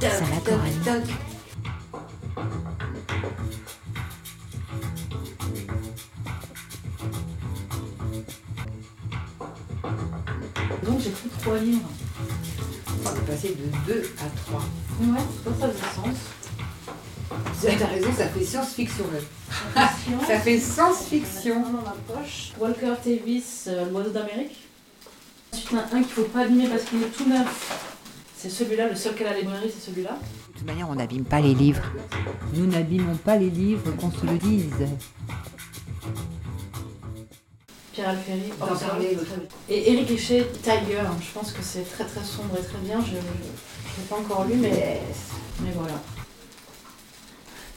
[0.00, 0.78] Ça va, Coralie
[10.84, 11.88] Donc j'ai pris trois livres.
[13.04, 14.60] On est passé de 2 à 3.
[15.00, 17.78] Ouais, ça, ça faisait sens.
[17.78, 19.04] T'as raison, ça fait science-fiction.
[20.26, 21.60] Ça fait science-fiction.
[21.62, 22.52] dans ma poche.
[22.58, 24.68] Walker Davis, euh, l'oiseau d'Amérique.
[25.62, 27.88] Ensuite, il y en a un qu'il faut pas abîmer parce qu'il est tout neuf.
[28.36, 30.18] C'est celui-là, le seul qu'elle a à librairie, c'est celui-là.
[30.52, 31.84] De toute manière, on n'abîme pas les livres.
[32.54, 34.72] Nous n'abîmons pas les livres, qu'on se le dise.
[37.92, 38.14] Pierre
[38.60, 39.24] l'autre
[39.68, 41.02] Et Eric Hechet, Tiger.
[41.20, 43.00] Je pense que c'est très très sombre et très bien.
[43.04, 45.30] Je ne l'ai pas encore lu, mais, Yes.
[45.62, 46.00] mais voilà.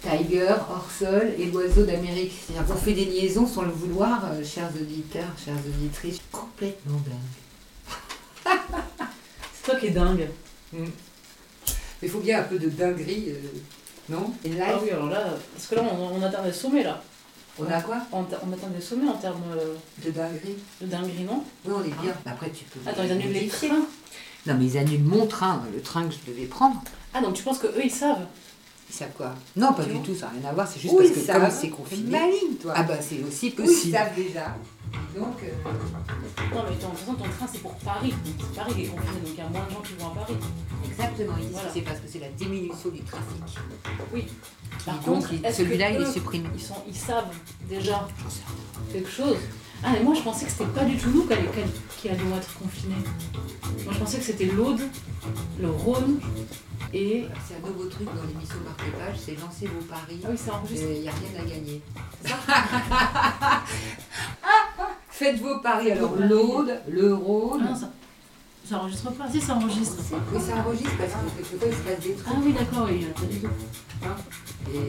[0.01, 2.33] Tiger, Orsol et l'oiseau d'Amérique.
[2.47, 6.19] C'est-à-dire qu'on fait des liaisons sans le vouloir, euh, chers auditeurs, chères auditrices.
[6.31, 7.44] Complètement dingue.
[8.45, 10.27] C'est toi qui es dingue.
[10.73, 10.87] Mais
[12.03, 13.39] il faut bien un peu de dinguerie, euh,
[14.09, 14.33] non?
[14.43, 17.01] Et là, Ah oui, alors là, parce que là, on, on atteint des sommets là.
[17.57, 17.97] on a quoi?
[18.11, 20.55] On, on atteint des sommets en termes euh, De dinguerie?
[20.81, 21.43] de dinguerie, non?
[21.65, 22.13] Oui, on est bien.
[22.25, 22.79] Après, tu peux.
[22.87, 23.85] Attends, ils annulent les trains.
[24.45, 26.83] Non, mais ils annulent mon train, le train que je devais prendre.
[27.13, 28.27] Ah, donc tu penses que eux ils savent?
[28.89, 29.33] Ils savent quoi?
[29.55, 30.67] Non, pas du tout, ça n'a rien à voir.
[30.67, 31.49] C'est juste Oui, parce que ça comme va.
[31.49, 32.11] c'est confiné.
[32.11, 32.73] Maligne, toi.
[32.75, 33.97] Ah bah c'est aussi Oui, ils possible.
[33.97, 34.55] savent déjà.
[35.15, 35.49] Donc, euh,
[36.53, 38.13] Non, mais de toute façon, ton train c'est pour Paris.
[38.55, 40.35] Paris qui est confiné, donc il y a moins de gens qui vont à Paris.
[40.85, 41.67] exactement, ils disent Voilà.
[41.69, 43.43] que c'est parce que c'est la diminution du trafic.
[44.13, 44.27] Oui.
[44.85, 46.49] Par Et contre, celui-là, il est supprimé.
[46.53, 47.33] Ils, sont, ils savent
[47.69, 48.07] déjà
[48.91, 49.37] quelque chose?
[49.83, 51.51] Ah, mais moi je pensais que c'était pas du tout nous qui allions-
[51.97, 52.95] qui allions être confinés.
[53.83, 54.81] Moi je pensais que c'était l'Aude,
[55.59, 56.19] le Rhône
[56.93, 57.25] et.
[57.47, 60.19] C'est un nouveau truc dans l'émission Marque-Page, c'est lancer vos paris.
[60.23, 60.95] Ah oui, c'est enregistré.
[60.95, 61.81] Il n'y a rien à gagner.
[65.17, 65.91] Faites vos paris.
[65.91, 67.63] Alors, l'Aude, le Ah Rhône.
[67.63, 67.89] non, ça,
[68.69, 69.25] ça enregistre pas.
[69.31, 69.95] Si, ça enregistre.
[70.33, 72.45] Mais ça enregistre parce que quelquefois il se passe des Ah trucs.
[72.45, 73.47] oui, d'accord, oui, pas du tout.
[74.73, 74.79] Et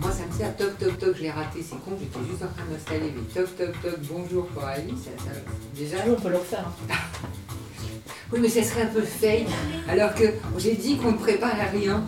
[0.00, 2.48] moi ça me sert, toc toc toc, je l'ai raté, c'est con, j'étais juste en
[2.48, 5.30] train de m'installer, mais toc toc toc, bonjour Coralie, ça, ça,
[5.74, 5.98] déjà.
[5.98, 6.64] Déjà, on peut le refaire.
[6.90, 6.94] hein.
[8.32, 9.46] Oui, mais ça serait un peu fake,
[9.88, 10.24] alors que
[10.56, 12.02] j'ai dit qu'on ne préparait rien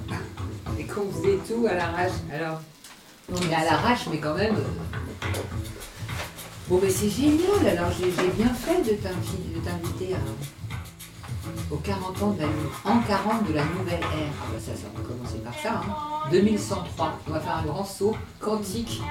[0.79, 2.13] et qu'on faisait tout à l'arrache.
[2.33, 2.61] Alors,
[3.29, 4.55] Non, mais à l'arrache, mais quand même.
[4.57, 5.29] euh,
[6.73, 10.17] Bon, mais c'est génial, alors j'ai bien fait de t'invi- de t'inviter
[11.71, 12.47] aux 40 ans de la,
[12.91, 14.33] en 40 de la nouvelle ère.
[14.41, 15.83] Ah bah ça, ça va commencer par ça.
[15.87, 16.31] Hein.
[16.31, 19.03] 2103, on va faire un grand saut quantique.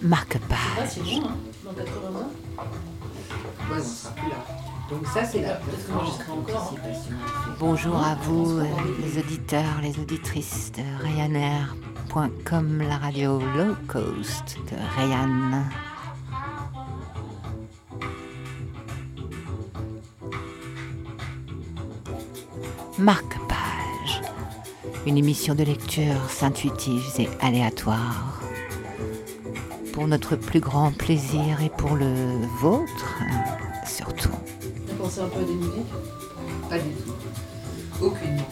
[0.00, 0.58] Marque-page.
[0.80, 1.36] Ah, c'est bon, hein,
[1.66, 2.30] dans 80 ans.
[3.70, 4.36] Ouais, on sera plus là.
[7.58, 8.60] Bonjour à vous,
[9.00, 15.64] les auditeurs, les auditrices de Ryanair.com, la radio low cost de Ryan.
[22.98, 24.22] Marque-page,
[25.06, 28.40] une émission de lecture intuitive et aléatoire.
[29.94, 33.22] Pour notre plus grand plaisir et pour le vôtre,
[33.86, 34.33] surtout.
[35.04, 35.92] Pensé un peu à des musiques
[36.70, 37.12] Pas du tout.
[38.02, 38.48] Aucunement.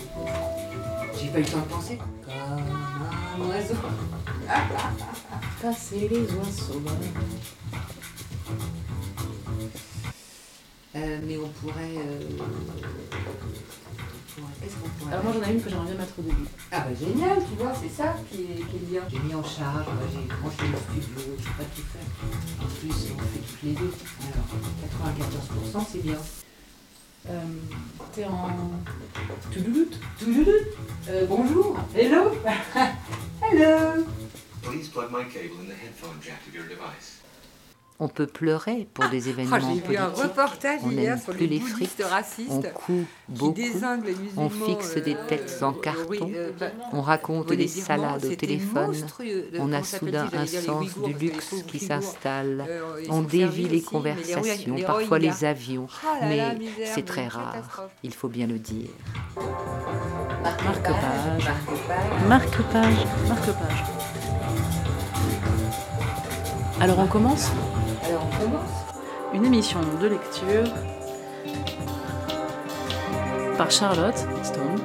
[1.18, 1.96] J'ai pas eu le temps de penser.
[2.26, 3.74] Comme un oiseau.
[5.62, 6.92] Passer les sauvages.
[10.94, 11.96] Euh, mais on pourrait.
[11.96, 12.20] euh,
[14.60, 16.44] Qu'est-ce qu'on pourrait Alors moi j'en ai une que j'aimerais bien mettre au début.
[16.70, 19.00] Ah bah génial, tu vois, c'est ça qui est, qui est bien.
[19.10, 22.08] J'ai mis en charge, j'ai branché le studio, je sais pas tout faire.
[22.60, 23.92] En plus, on fait toutes les deux.
[25.02, 26.18] Alors, 94%, c'est bien.
[27.28, 27.40] Euh,
[28.12, 28.48] T'es en...
[29.52, 30.76] Toulouloute Toulouloute.
[31.08, 31.78] Euh, bonjour.
[31.94, 32.32] Hello.
[33.42, 34.06] Hello.
[34.62, 37.21] Please plug my cable in the headphone jack of your device.
[38.00, 40.22] On peut pleurer pour des événements Oh, J'ai vu un politiques.
[40.24, 42.02] reportage On hier sur plus les bouddhistes frites.
[42.04, 42.86] On racistes coupe
[43.26, 43.52] qui beaucoup.
[43.52, 44.42] désinguent les musulmans.
[44.44, 46.06] On fixe des euh, têtes en euh, carton.
[46.08, 48.96] oui, euh, bah, On raconte des salades au téléphone.
[49.60, 52.64] On a soudain un sens Ouïghours, du luxe qui s'installe.
[52.68, 55.86] euh, On dévie les aussi, conversations, les parfois les avions.
[56.04, 58.88] Ah là là, Mais c'est très rare, il faut bien le dire.
[60.42, 61.50] Marque-page.
[62.28, 63.06] Marque-page.
[63.28, 63.84] Marque-page,
[66.80, 67.52] Alors, on commence?
[69.34, 70.64] Une émission de lecture
[73.56, 74.78] par Charlotte Stone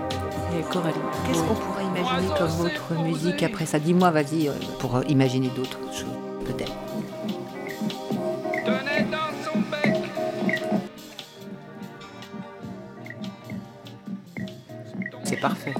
[0.58, 0.96] et Coralie.
[1.26, 3.80] Qu'est-ce qu'on pourrait imaginer comme autre musique après ça?
[3.80, 6.08] Dis-moi, vas-y, euh, pour euh, imaginer d'autres choses,
[6.46, 6.72] peut-être.
[15.24, 15.74] C'est parfait.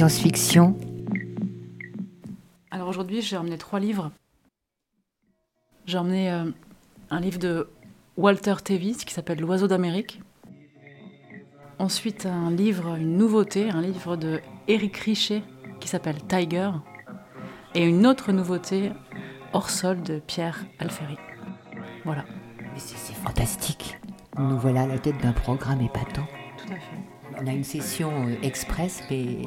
[0.00, 0.78] Science-fiction.
[2.70, 4.10] Alors aujourd'hui, j'ai emmené trois livres.
[5.84, 6.44] J'ai emmené euh,
[7.10, 7.68] un livre de
[8.16, 10.22] Walter Tevis qui s'appelle L'oiseau d'Amérique.
[11.78, 15.42] Ensuite, un livre, une nouveauté, un livre de Eric Richet
[15.80, 16.70] qui s'appelle Tiger.
[17.74, 18.92] Et une autre nouveauté,
[19.52, 21.18] Hors sol de Pierre Alferi.
[22.06, 22.24] Voilà,
[22.58, 23.98] Mais c'est fantastique.
[24.38, 26.26] Nous voilà à la tête d'un programme épatant.
[26.56, 27.42] tout à fait.
[27.42, 29.42] On a une session euh, express, mais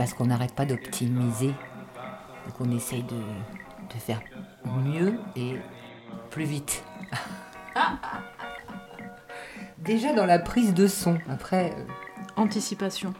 [0.00, 1.52] parce qu'on n'arrête pas d'optimiser.
[2.46, 4.22] Donc on essaye de, de faire
[4.64, 5.56] mieux et
[6.30, 6.82] plus vite.
[9.78, 11.18] Déjà dans la prise de son.
[11.28, 11.84] Après, euh,
[12.36, 13.12] Anticipation.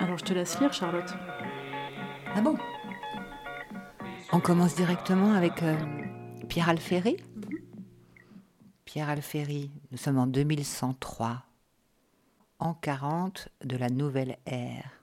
[0.00, 1.14] Alors je te laisse lire, Charlotte.
[2.34, 2.56] ah bon?
[4.32, 5.76] On commence directement avec euh,
[6.48, 7.18] Pierre Alféry.
[8.84, 11.44] Pierre Alféry, nous sommes en 2103,
[12.58, 14.95] en 40 de la nouvelle ère.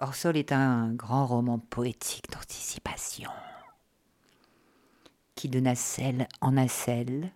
[0.00, 3.30] Orsol est un grand roman poétique d'anticipation
[5.34, 7.32] qui, de nacelle en nacelle,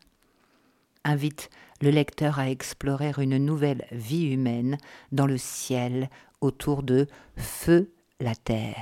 [1.04, 1.50] invite
[1.80, 4.78] le lecteur à explorer une nouvelle vie humaine
[5.10, 6.08] dans le ciel
[6.40, 8.76] autour de Feu la Terre.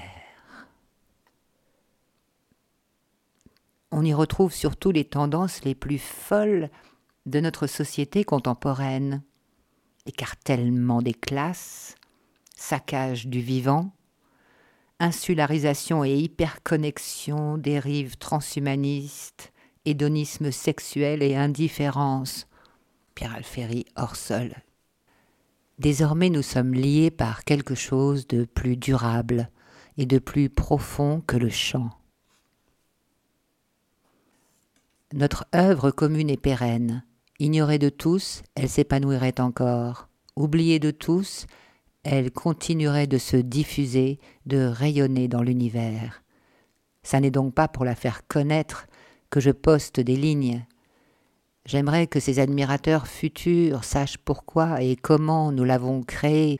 [3.90, 6.70] On y retrouve surtout les tendances les plus folles
[7.26, 9.22] de notre société contemporaine.
[10.06, 11.94] Écartèlement des classes,
[12.60, 13.90] saccage du vivant,
[14.98, 19.52] insularisation et hyperconnexion, dérives transhumanistes,
[19.86, 22.46] hédonisme sexuel et indifférence.
[23.14, 24.54] Pierre Alféry hors sol.
[25.78, 29.50] Désormais nous sommes liés par quelque chose de plus durable
[29.96, 31.90] et de plus profond que le chant.
[35.14, 37.04] Notre œuvre commune est pérenne.
[37.38, 40.08] Ignorée de tous, elle s'épanouirait encore.
[40.36, 41.46] Oubliée de tous,
[42.02, 46.22] elle continuerait de se diffuser, de rayonner dans l'univers.
[47.02, 48.86] Ça n'est donc pas pour la faire connaître
[49.30, 50.64] que je poste des lignes.
[51.66, 56.58] J'aimerais que ces admirateurs futurs sachent pourquoi et comment nous l'avons créée.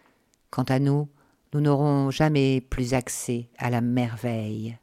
[0.51, 1.09] Quant à nous,
[1.53, 4.79] nous n'aurons jamais plus accès à la merveille.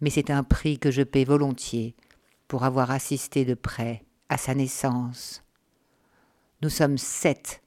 [0.00, 1.94] Mais c'est un prix que je paie volontiers
[2.48, 5.42] pour avoir assisté de près à sa naissance.
[6.62, 7.62] Nous sommes sept,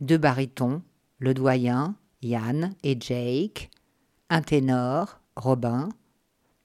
[0.00, 0.82] deux barytons,
[1.22, 3.70] le doyen, Yann et Jake,
[4.28, 5.88] un ténor, Robin,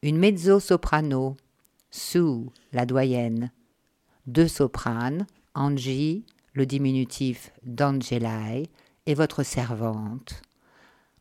[0.01, 1.37] une mezzo-soprano,
[1.91, 3.51] Sue, la doyenne,
[4.25, 8.63] deux sopranes, Angie, le diminutif d'Angelai,
[9.05, 10.41] et votre servante.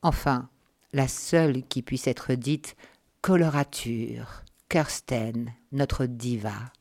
[0.00, 0.48] Enfin,
[0.94, 2.74] la seule qui puisse être dite
[3.20, 6.72] colorature, Kirsten, notre diva.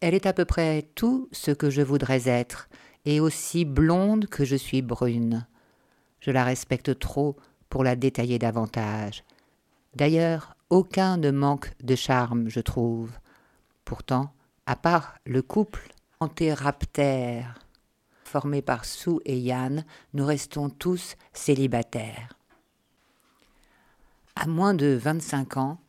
[0.00, 2.70] Elle est à peu près tout ce que je voudrais être,
[3.04, 5.46] et aussi blonde que je suis brune.
[6.20, 7.36] Je la respecte trop
[7.68, 9.24] pour la détailler davantage.
[9.94, 13.10] D'ailleurs, aucun ne manque de charme, je trouve.
[13.84, 14.32] Pourtant,
[14.66, 17.58] à part le couple antéraptère
[18.30, 19.84] formé par Sue et Yann,
[20.14, 22.38] nous restons tous célibataires.
[24.36, 25.80] À moins de 25 ans,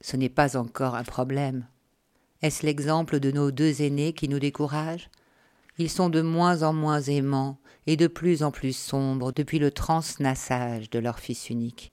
[0.00, 1.66] ce n'est pas encore un problème.
[2.40, 5.10] Est-ce l'exemple de nos deux aînés qui nous décourage
[5.78, 9.70] Ils sont de moins en moins aimants et de plus en plus sombres depuis le
[9.70, 11.92] transnassage de leur fils unique.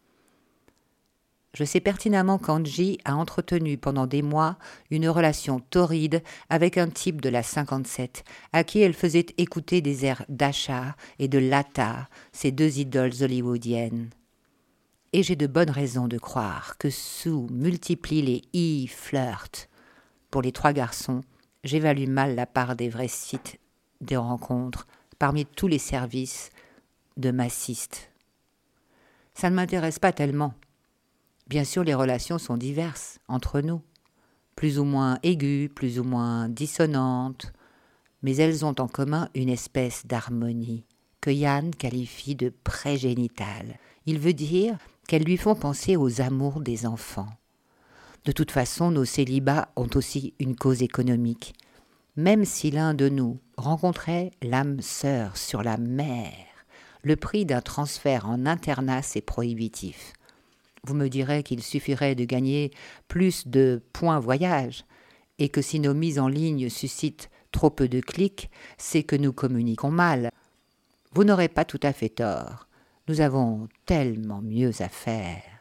[1.56, 4.58] Je sais pertinemment qu'Angie a entretenu pendant des mois
[4.92, 10.06] une relation torride avec un type de la 57 à qui elle faisait écouter des
[10.06, 14.10] airs d'Acha et de Lata, ces deux idoles hollywoodiennes.
[15.12, 19.70] Et j'ai de bonnes raisons de croire que Sue multiplie les e-flirts.
[20.30, 21.22] Pour les trois garçons,
[21.64, 23.60] j'évalue mal la part des vrais sites
[24.01, 24.88] des rencontres
[25.18, 26.50] parmi tous les services
[27.18, 28.12] de massistes.
[29.34, 30.53] Ça ne m'intéresse pas tellement.
[31.48, 33.82] Bien sûr, les relations sont diverses entre nous,
[34.56, 37.51] plus ou moins aiguës, plus ou moins dissonantes,
[38.22, 40.86] mais elles ont en commun une espèce d'harmonie
[41.22, 43.77] que Yann qualifie de prégénitale.
[44.06, 44.77] Il veut dire
[45.08, 47.29] qu'elles lui font penser aux amours des enfants.
[48.25, 51.53] De toute façon, nos célibats ont aussi une cause économique.
[52.15, 56.34] Même si l'un de nous rencontrait l'âme sœur sur la mer,
[57.04, 60.13] le prix d'un transfert en internat, c'est prohibitif.
[60.84, 62.72] Vous me direz qu'il suffirait de gagner
[63.08, 64.86] plus de points voyage,
[65.38, 69.34] et que si nos mises en ligne suscitent trop peu de clics, c'est que nous
[69.34, 70.32] communiquons mal.
[71.13, 72.68] Vous n'aurez pas tout à fait tort.
[73.08, 75.59] Nous avons tellement mieux à faire.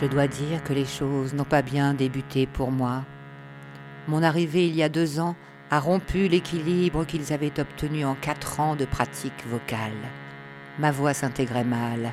[0.00, 3.04] Je dois dire que les choses n'ont pas bien débuté pour moi.
[4.06, 5.34] Mon arrivée il y a deux ans
[5.72, 9.98] a rompu l'équilibre qu'ils avaient obtenu en quatre ans de pratique vocale.
[10.78, 12.12] Ma voix s'intégrait mal.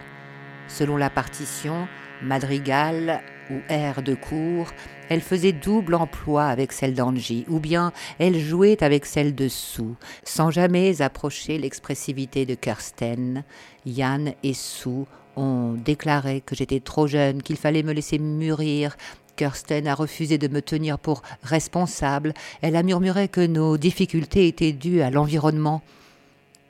[0.67, 1.87] Selon la partition,
[2.23, 4.71] madrigal ou air de cour,
[5.09, 9.93] elle faisait double emploi avec celle d'Angie, ou bien elle jouait avec celle de Sue,
[10.23, 13.43] sans jamais approcher l'expressivité de Kirsten.
[13.85, 18.95] Yann et Sue ont déclaré que j'étais trop jeune, qu'il fallait me laisser mûrir.
[19.35, 22.33] Kirsten a refusé de me tenir pour responsable.
[22.61, 25.81] Elle a murmuré que nos difficultés étaient dues à l'environnement.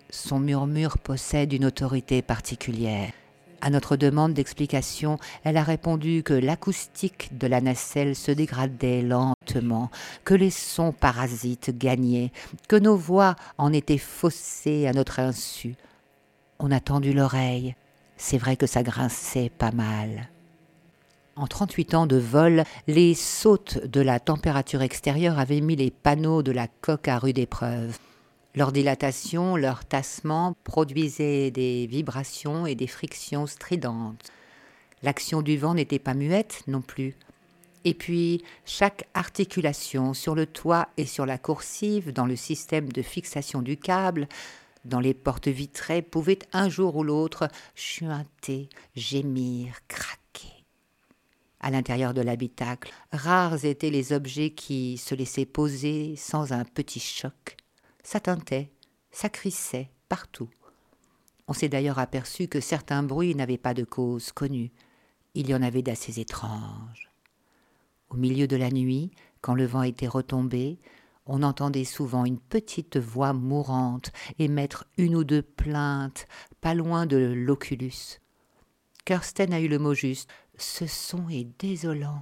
[0.10, 3.12] Son murmure possède une autorité particulière.
[3.62, 9.90] À notre demande d'explication, elle a répondu que l'acoustique de la nacelle se dégradait lentement,
[10.24, 12.32] que les sons parasites gagnaient,
[12.68, 15.76] que nos voix en étaient faussées à notre insu.
[16.60, 17.76] On a tendu l'oreille.
[18.18, 20.30] C'est vrai que ça grinçait pas mal.
[21.36, 26.44] En 38 ans de vol, les sautes de la température extérieure avaient mis les panneaux
[26.44, 27.98] de la coque à rude épreuve.
[28.56, 34.32] Leur dilatation, leur tassement produisaient des vibrations et des frictions stridentes.
[35.04, 37.16] L'action du vent n'était pas muette non plus.
[37.84, 43.02] Et puis, chaque articulation sur le toit et sur la coursive dans le système de
[43.02, 44.30] fixation du câble
[44.86, 50.66] dans les portes vitrées pouvaient un jour ou l'autre chuinter, gémir, craquer.
[51.60, 57.00] À l'intérieur de l'habitacle, rares étaient les objets qui se laissaient poser sans un petit
[57.00, 57.58] choc.
[58.04, 58.72] Ça tintait,
[59.12, 60.50] ça crissait partout.
[61.48, 64.72] On s'est d'ailleurs aperçu que certains bruits n'avaient pas de cause connue.
[65.34, 67.12] Il y en avait d'assez étranges.
[68.10, 69.12] Au milieu de la nuit,
[69.42, 70.80] quand le vent était retombé,
[71.26, 76.28] on entendait souvent une petite voix mourante émettre une ou deux plaintes,
[76.62, 78.20] pas loin de l'oculus.
[79.06, 80.30] Kirsten a eu le mot juste.
[80.58, 82.22] Ce son est désolant.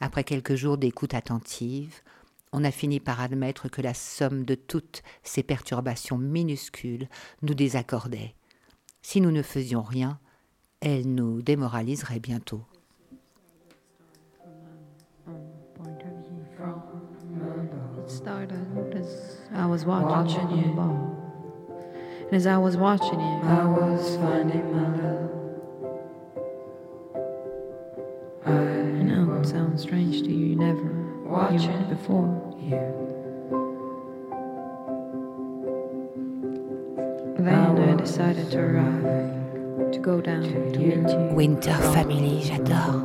[0.00, 2.02] Après quelques jours d'écoute attentive,
[2.52, 7.08] on a fini par admettre que la somme de toutes ces perturbations minuscules
[7.40, 8.34] nous désaccordait.
[9.00, 10.18] Si nous ne faisions rien,
[10.80, 12.62] elles nous démoraliseraient bientôt.
[18.22, 20.68] Started as I was watching, watching you.
[20.68, 20.74] you.
[20.74, 21.18] Ball.
[22.26, 25.30] And as I was watching you, I was finding my love.
[28.46, 30.46] I know it sounds strange to you.
[30.46, 30.84] You never
[31.28, 32.28] watched it before.
[32.60, 32.78] You.
[37.38, 41.34] Then I decided to arrive, to go down to meet you.
[41.34, 43.02] Winter family, j'adore.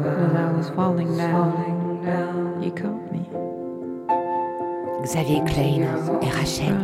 [0.00, 3.47] As I was falling down, you caught me.
[5.06, 5.82] Xavier Klein
[6.22, 6.76] et Rachel.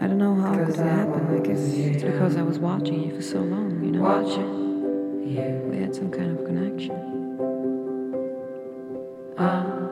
[0.00, 1.26] I don't know how it could happen.
[1.34, 4.02] I guess it's because I was watching you for so long, you know.
[4.02, 5.70] Watching.
[5.70, 6.96] We had some kind of connection.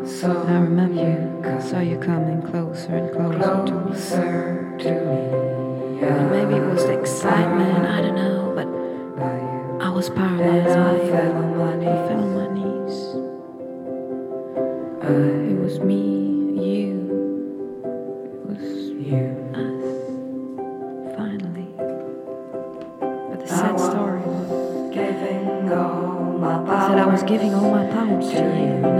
[0.04, 5.20] So I remember you, I saw you coming closer and closer, closer to me.
[6.06, 8.68] And maybe it was the excitement, I don't know, but
[9.84, 10.76] I was paralyzed.
[10.78, 11.88] I fell on my knees.
[11.88, 12.96] I fell on my knees.
[15.50, 16.15] It was me
[27.26, 28.95] giving all my powers to you.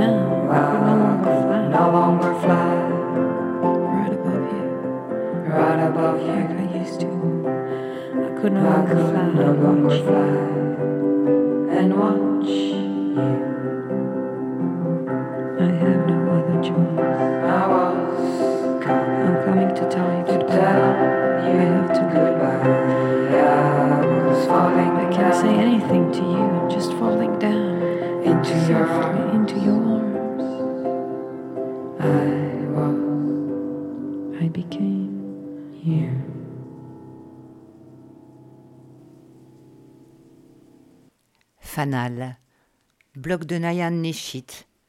[43.27, 44.05] Bloc de Nayan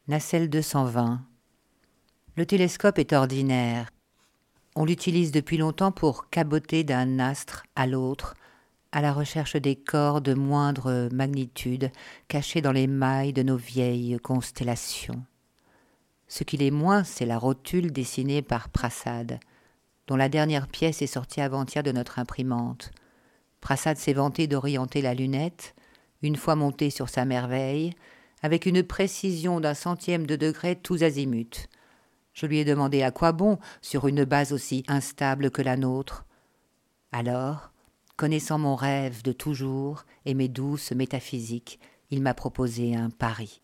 [0.06, 1.22] Nacelle 220.
[2.36, 3.90] Le télescope est ordinaire.
[4.76, 8.36] On l'utilise depuis longtemps pour caboter d'un astre à l'autre,
[8.92, 11.90] à la recherche des corps de moindre magnitude
[12.28, 15.24] cachés dans les mailles de nos vieilles constellations.
[16.28, 19.40] Ce qu'il est moins, c'est la rotule dessinée par Prasad,
[20.06, 22.92] dont la dernière pièce est sortie avant-hier de notre imprimante.
[23.60, 25.74] Prasad s'est vanté d'orienter la lunette,
[26.22, 27.94] une fois montée sur sa merveille,
[28.42, 31.68] avec une précision d'un centième de degré tous azimuts.
[32.32, 36.24] Je lui ai demandé à quoi bon sur une base aussi instable que la nôtre.
[37.10, 37.72] Alors,
[38.16, 41.80] connaissant mon rêve de toujours et mes douces métaphysiques,
[42.10, 43.60] il m'a proposé un pari.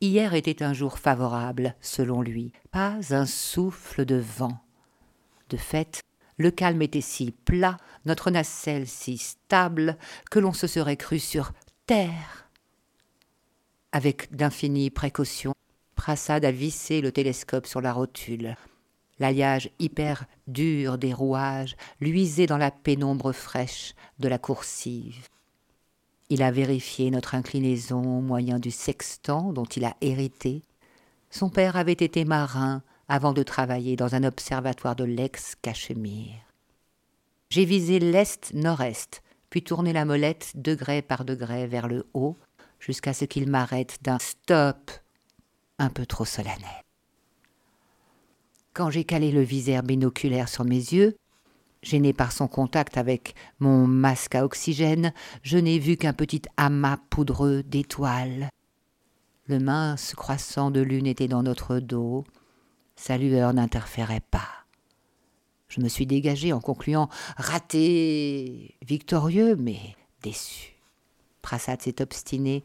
[0.00, 4.58] Hier était un jour favorable, selon lui, pas un souffle de vent.
[5.48, 6.02] De fait,
[6.38, 9.96] le calme était si plat, notre nacelle si stable,
[10.30, 11.52] que l'on se serait cru sur
[11.86, 12.50] terre.
[13.92, 15.54] Avec d'infinies précautions,
[15.96, 18.56] Prasad a vissé le télescope sur la rotule.
[19.18, 25.28] L'alliage hyper dur des rouages luisait dans la pénombre fraîche de la coursive.
[26.30, 30.62] Il a vérifié notre inclinaison au moyen du sextant dont il a hérité.
[31.28, 36.40] Son père avait été marin avant de travailler dans un observatoire de l'ex-Cachemire.
[37.50, 42.38] J'ai visé l'est-nord-est, puis tourné la molette degré par degré vers le haut,
[42.82, 44.90] jusqu'à ce qu'il m'arrête d'un stop
[45.78, 46.58] un peu trop solennel.
[48.74, 51.16] Quand j'ai calé le viseur binoculaire sur mes yeux,
[51.82, 56.98] Gêné par son contact avec mon masque à oxygène, je n'ai vu qu'un petit amas
[57.10, 58.50] poudreux d'étoiles.
[59.46, 62.24] Le mince croissant de lune était dans notre dos.
[62.94, 64.48] Sa lueur n'interférait pas.
[65.66, 69.80] Je me suis dégagé en concluant raté, victorieux, mais
[70.22, 70.71] déçu.
[71.42, 72.64] Prasad s'est obstiné.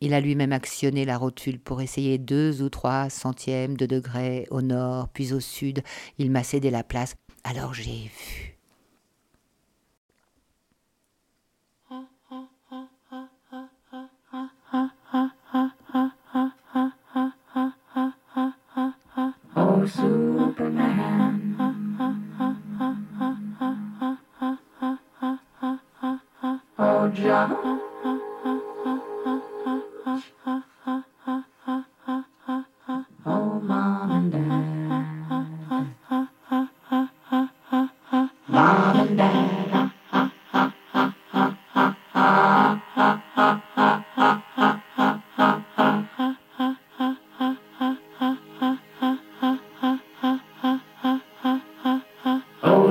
[0.00, 4.62] Il a lui-même actionné la rotule pour essayer deux ou trois centièmes de degré au
[4.62, 5.82] nord, puis au sud.
[6.18, 7.14] Il m'a cédé la place.
[7.44, 8.55] Alors j'ai vu.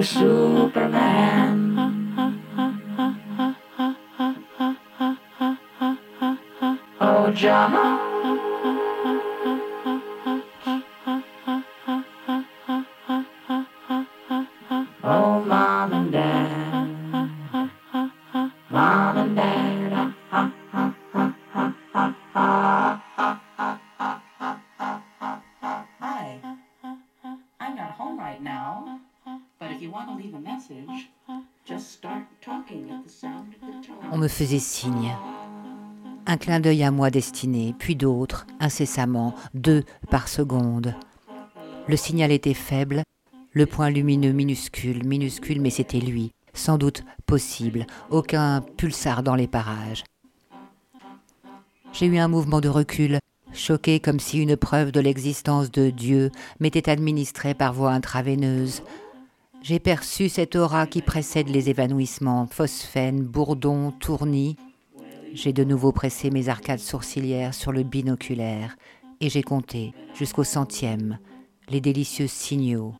[0.05, 1.55] Superman.
[7.01, 8.04] Oh, John.
[34.59, 34.87] Tone.
[34.87, 35.15] On me faisait signe.
[36.27, 40.95] Un clin d'œil à moi destiné, puis d'autres, incessamment, deux par seconde.
[41.87, 43.03] Le signal était faible,
[43.51, 49.47] le point lumineux minuscule, minuscule, mais c'était lui, sans doute possible, aucun pulsar dans les
[49.47, 50.03] parages.
[51.93, 53.19] J'ai eu un mouvement de recul,
[53.53, 58.81] choqué comme si une preuve de l'existence de Dieu m'était administrée par voie intraveineuse.
[59.67, 64.58] J'ai perçu cette aura qui précède les évanouissements, phosphène, bourdon, tournis.
[65.34, 68.75] J'ai de nouveau pressé mes arcades sourcilières sur le binoculaire
[69.21, 71.17] et j'ai compté jusqu'au centième
[71.67, 72.93] les délicieux signaux.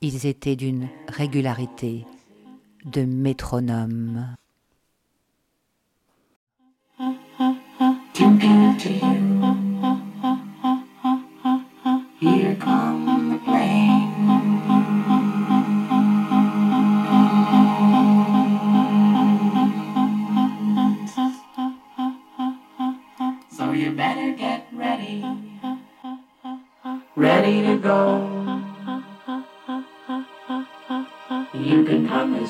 [0.00, 2.04] Ils étaient d'une régularité
[2.84, 4.34] de métronome.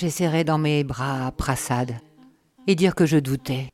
[0.00, 1.92] J'ai dans mes bras Prasad
[2.68, 3.68] et dire que je doutais,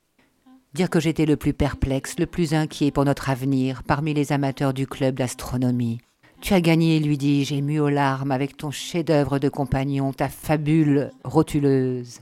[0.72, 4.72] dire que j'étais le plus perplexe, le plus inquiet pour notre avenir parmi les amateurs
[4.72, 6.00] du club d'astronomie.
[6.40, 11.10] Tu as gagné, lui dis-je, ému aux larmes avec ton chef-d'œuvre de compagnon, ta fabule
[11.24, 12.20] rotuleuse.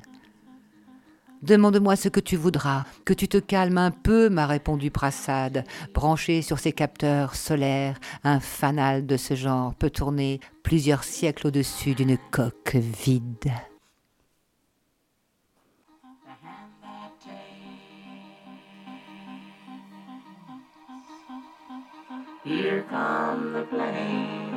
[1.43, 6.43] Demande-moi ce que tu voudras, que tu te calmes un peu, m'a répondu Prasad, branché
[6.43, 8.01] sur ses capteurs solaires.
[8.25, 13.53] Un fanal de ce genre peut tourner plusieurs siècles au-dessus d'une coque vide.
[22.45, 24.51] Here come the planes.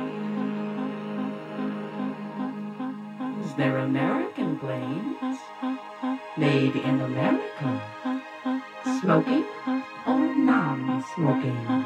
[3.54, 5.38] They're American planes,
[6.36, 7.80] made in America.
[9.00, 9.44] Smoking
[10.04, 11.84] or non-smoking?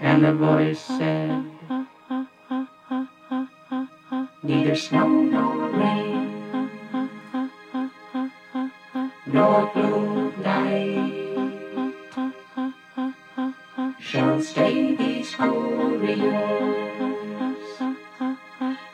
[0.00, 1.53] And the voice said,
[4.74, 6.60] neither snow nor rain,
[9.26, 11.12] nor blue night
[14.00, 16.24] shall stay these couriers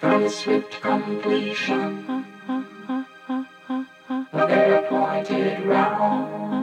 [0.01, 2.25] from the swift completion
[4.33, 6.60] of their appointed round.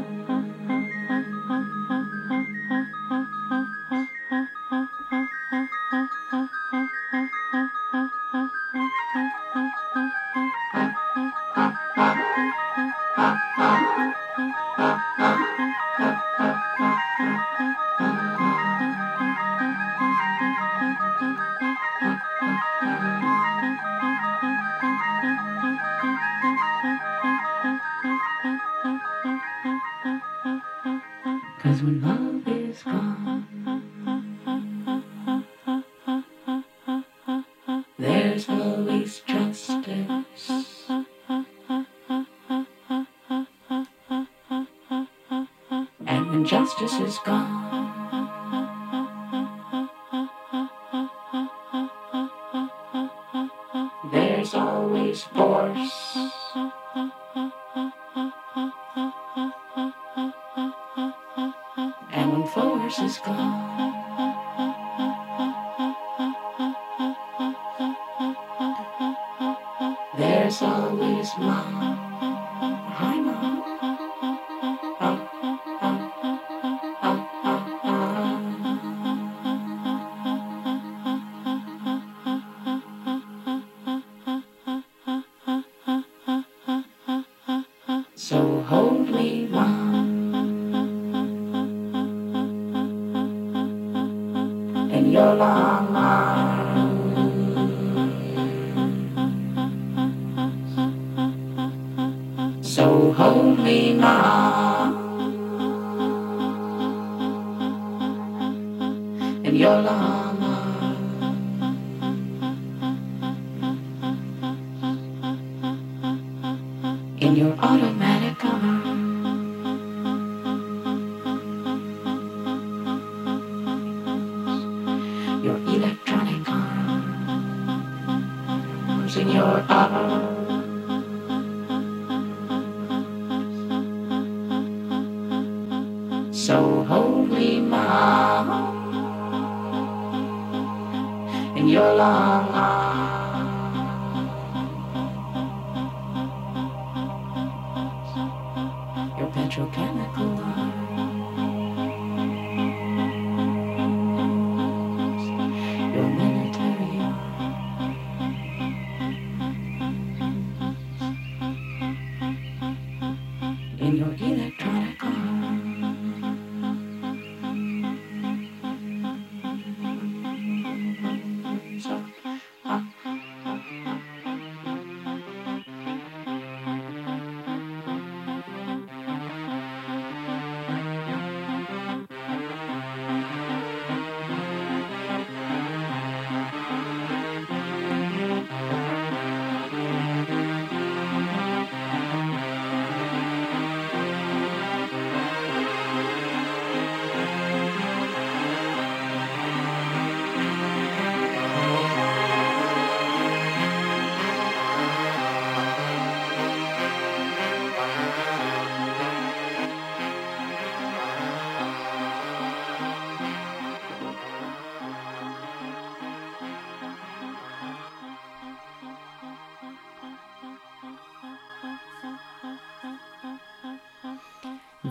[117.37, 117.53] Your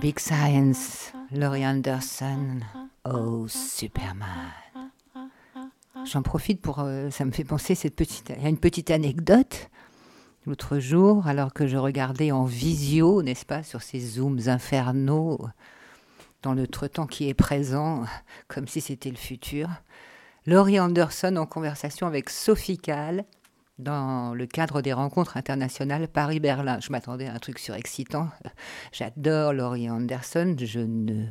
[0.00, 2.60] Big Science, Laurie Anderson,
[3.08, 4.52] oh Superman.
[6.04, 7.74] J'en profite pour, euh, ça me fait penser
[8.44, 9.70] a une petite anecdote.
[10.46, 15.40] L'autre jour, alors que je regardais en visio, n'est-ce pas, sur ces zooms infernaux,
[16.42, 18.04] dans le temps qui est présent,
[18.48, 19.68] comme si c'était le futur,
[20.46, 23.24] Laurie Anderson en conversation avec Sophie Kahl
[23.78, 26.78] dans le cadre des rencontres internationales Paris-Berlin.
[26.80, 28.28] Je m'attendais à un truc surexcitant.
[28.92, 31.26] J'adore Laurie Anderson, je ne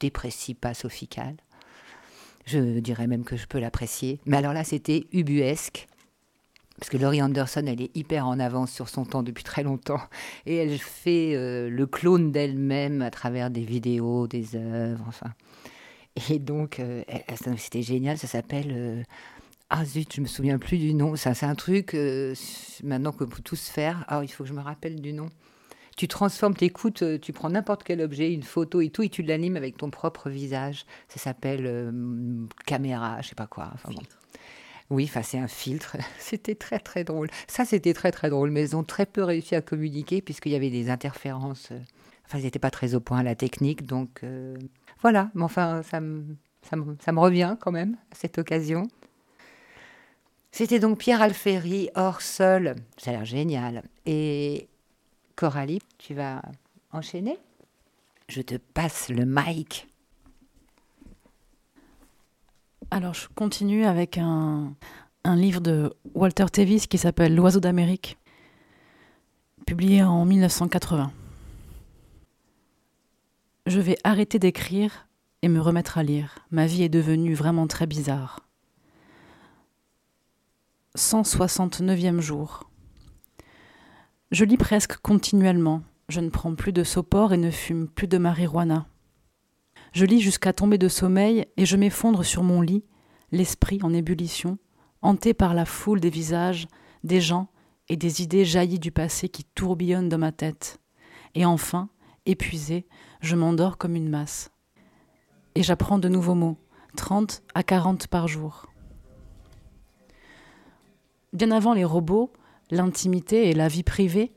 [0.00, 1.36] déprécie pas Sophie Kahl.
[2.46, 4.20] Je dirais même que je peux l'apprécier.
[4.26, 5.86] Mais alors là, c'était ubuesque.
[6.78, 10.00] Parce que Laurie Anderson, elle est hyper en avance sur son temps depuis très longtemps.
[10.44, 15.32] Et elle fait euh, le clone d'elle-même à travers des vidéos, des œuvres, enfin.
[16.30, 17.02] Et donc, euh,
[17.56, 18.72] c'était génial, ça s'appelle...
[18.72, 19.02] Euh,
[19.70, 21.16] ah zut, je me souviens plus du nom.
[21.16, 21.96] Ça, c'est un truc,
[22.82, 24.04] maintenant que vous tous faire.
[24.08, 25.28] Ah, il faut que je me rappelle du nom.
[25.96, 29.56] Tu transformes, t'écoutes, tu prends n'importe quel objet, une photo et tout, et tu l'animes
[29.56, 30.86] avec ton propre visage.
[31.08, 31.92] Ça s'appelle
[32.66, 33.70] caméra, je sais pas quoi.
[33.74, 34.02] Enfin, bon.
[34.90, 35.96] Oui, enfin, c'est un filtre.
[36.18, 37.28] C'était très, très drôle.
[37.46, 38.50] Ça, c'était très, très drôle.
[38.50, 41.68] Mais ils ont très peu réussi à communiquer puisqu'il y avait des interférences.
[41.72, 41.78] Euh,
[42.26, 43.86] enfin, ils n'étaient pas très au point à la technique.
[43.86, 44.56] Donc, euh,
[45.00, 45.30] voilà.
[45.34, 48.88] Mais enfin, ça me, ça, me, revient quand même à cette occasion.
[50.56, 52.76] C'était donc Pierre Alféry, hors sol.
[52.96, 53.82] Ça a l'air génial.
[54.06, 54.68] Et
[55.34, 56.42] Coralie, tu vas
[56.92, 57.40] enchaîner?
[58.28, 59.88] Je te passe le mic.
[62.92, 64.76] Alors, je continue avec un,
[65.24, 68.16] livre de Walter Tevis qui s'appelle L'oiseau d'Amérique,
[69.66, 71.10] publié en 1980.
[73.66, 75.08] Je vais arrêter d'écrire
[75.42, 76.46] et me remettre à lire.
[76.52, 78.43] Ma vie est devenue vraiment très bizarre.
[80.96, 82.70] 169e jour.
[84.30, 85.82] Je lis presque continuellement.
[86.08, 88.86] Je ne prends plus de sopor et ne fume plus de marijuana.
[89.92, 92.84] Je lis jusqu'à tomber de sommeil et je m'effondre sur mon lit,
[93.32, 94.58] l'esprit en ébullition,
[95.02, 96.68] hanté par la foule des visages,
[97.02, 97.48] des gens
[97.88, 100.78] et des idées jaillies du passé qui tourbillonnent dans ma tête.
[101.34, 101.88] Et enfin,
[102.24, 102.86] épuisé,
[103.20, 104.52] je m'endors comme une masse.
[105.56, 106.58] Et j'apprends de nouveaux mots,
[106.96, 108.68] 30 à 40 par jour.
[111.34, 112.32] Bien avant les robots,
[112.70, 114.32] l'intimité et la vie privée,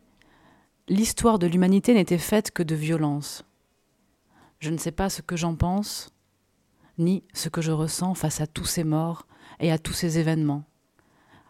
[0.87, 3.45] l'histoire de l'humanité n'était faite que de violence.
[4.59, 6.09] Je ne sais pas ce que j'en pense,
[6.97, 9.27] ni ce que je ressens face à tous ces morts
[9.59, 10.63] et à tous ces événements.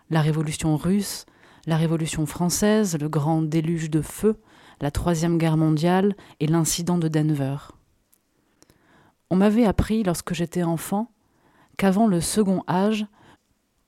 [0.09, 1.25] La révolution russe,
[1.65, 4.35] la révolution française, le grand déluge de feu,
[4.81, 7.55] la troisième guerre mondiale et l'incident de Denver.
[9.29, 11.09] On m'avait appris lorsque j'étais enfant
[11.77, 13.05] qu'avant le second âge,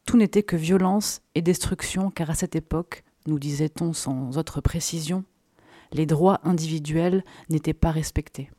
[0.06, 5.24] tout n'était que violence et destruction, car à cette époque, nous disait-on sans autre précision,
[5.92, 8.50] les droits individuels n'étaient pas respectés.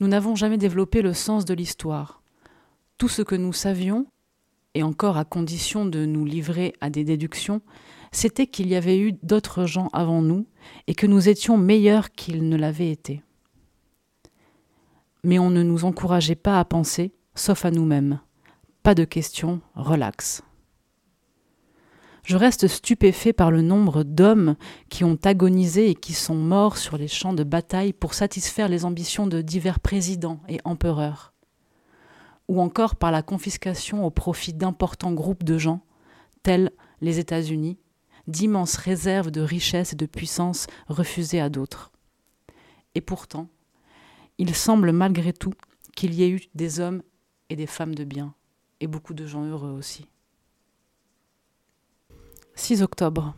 [0.00, 2.22] Nous n'avons jamais développé le sens de l'histoire.
[2.98, 4.06] Tout ce que nous savions,
[4.74, 7.62] et encore à condition de nous livrer à des déductions,
[8.12, 10.46] c'était qu'il y avait eu d'autres gens avant nous
[10.86, 13.22] et que nous étions meilleurs qu'ils ne l'avaient été.
[15.24, 18.20] Mais on ne nous encourageait pas à penser, sauf à nous-mêmes.
[18.82, 20.42] Pas de questions, relax.
[22.28, 24.56] Je reste stupéfait par le nombre d'hommes
[24.90, 28.84] qui ont agonisé et qui sont morts sur les champs de bataille pour satisfaire les
[28.84, 31.32] ambitions de divers présidents et empereurs,
[32.48, 35.80] ou encore par la confiscation au profit d'importants groupes de gens,
[36.42, 37.78] tels les États-Unis,
[38.26, 41.92] d'immenses réserves de richesses et de puissance refusées à d'autres.
[42.94, 43.48] Et pourtant,
[44.36, 45.54] il semble malgré tout
[45.96, 47.02] qu'il y ait eu des hommes
[47.48, 48.34] et des femmes de bien,
[48.80, 50.06] et beaucoup de gens heureux aussi.
[52.54, 53.34] 6 octobre.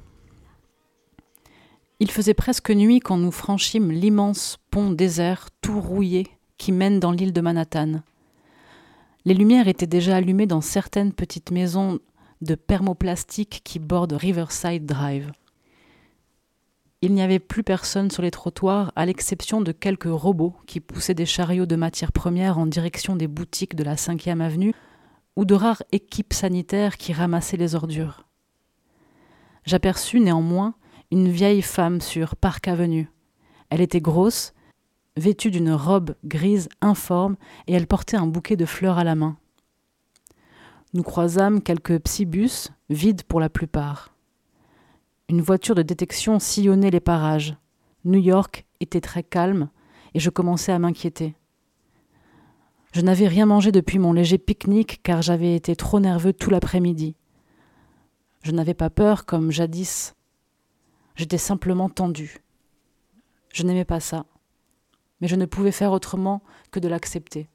[1.99, 6.27] Il faisait presque nuit quand nous franchîmes l'immense pont désert tout rouillé
[6.57, 8.01] qui mène dans l'île de Manhattan.
[9.27, 11.99] Les lumières étaient déjà allumées dans certaines petites maisons
[12.41, 15.31] de permoplastique qui bordent Riverside Drive.
[17.03, 21.15] Il n'y avait plus personne sur les trottoirs à l'exception de quelques robots qui poussaient
[21.15, 24.75] des chariots de matières premières en direction des boutiques de la 5e avenue
[25.41, 28.27] ou de rares équipes sanitaires qui ramassaient les ordures.
[29.65, 30.75] J'aperçus néanmoins
[31.11, 33.11] une vieille femme sur Park Avenue.
[33.71, 34.53] Elle était grosse,
[35.17, 39.39] vêtue d'une robe grise informe, et elle portait un bouquet de fleurs à la main.
[40.93, 44.15] Nous croisâmes quelques psibus, vides pour la plupart.
[45.31, 47.57] Une voiture de détection sillonnait les parages.
[48.05, 49.71] New York était très calme,
[50.13, 51.35] et je commençais à m'inquiéter.
[52.93, 57.15] Je n'avais rien mangé depuis mon léger pique-nique car j'avais été trop nerveux tout l'après-midi.
[58.43, 60.15] Je n'avais pas peur comme jadis.
[61.15, 62.39] J'étais simplement tendu.
[63.53, 64.27] Je n'aimais pas ça.
[65.21, 67.51] mais je ne pouvais faire autrement que de l'accepter.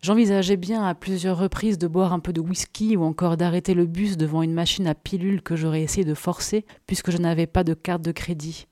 [0.00, 3.86] J'envisageais bien à plusieurs reprises de boire un peu de whisky ou encore d'arrêter le
[3.86, 7.64] bus devant une machine à pilules que j'aurais essayé de forcer puisque je n'avais pas
[7.64, 8.66] de carte de crédit.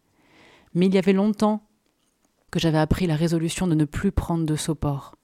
[0.74, 1.66] Mais il y avait longtemps
[2.50, 5.16] que j'avais appris la résolution de ne plus prendre de sopor.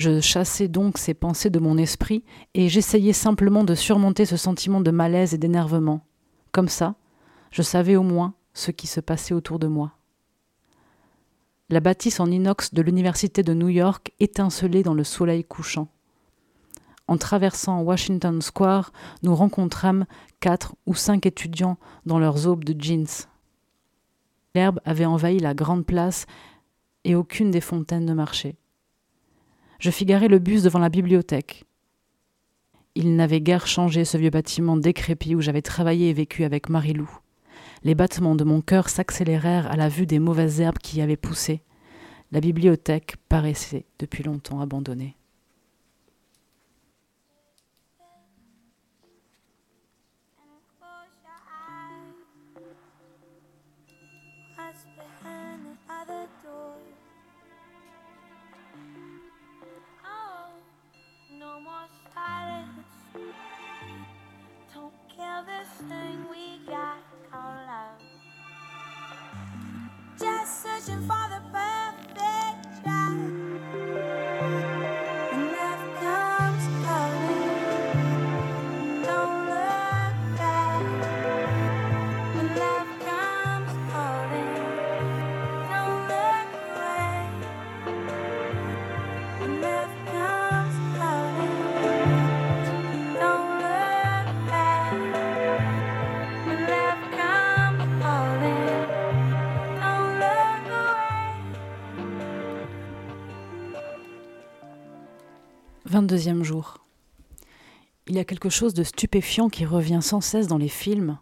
[0.00, 4.80] Je chassais donc ces pensées de mon esprit et j'essayais simplement de surmonter ce sentiment
[4.80, 6.00] de malaise et d'énervement.
[6.52, 6.94] Comme ça,
[7.50, 9.92] je savais au moins ce qui se passait autour de moi.
[11.68, 15.88] La bâtisse en inox de l'Université de New York étincelait dans le soleil couchant.
[17.06, 20.06] En traversant Washington Square, nous rencontrâmes
[20.40, 23.26] quatre ou cinq étudiants dans leurs aubes de jeans.
[24.54, 26.24] L'herbe avait envahi la grande place
[27.04, 28.56] et aucune des fontaines ne marchait.
[29.80, 31.64] Je fis garer le bus devant la bibliothèque.
[32.94, 37.10] Il n'avait guère changé ce vieux bâtiment décrépit où j'avais travaillé et vécu avec Marilou.
[37.82, 41.16] Les battements de mon cœur s'accélérèrent à la vue des mauvaises herbes qui y avaient
[41.16, 41.62] poussé.
[42.30, 45.16] La bibliothèque paraissait depuis longtemps abandonnée.
[70.50, 71.79] Searching for the perfect
[106.00, 106.78] 22e jour.
[108.06, 111.18] Il y a quelque chose de stupéfiant qui revient sans cesse dans les films.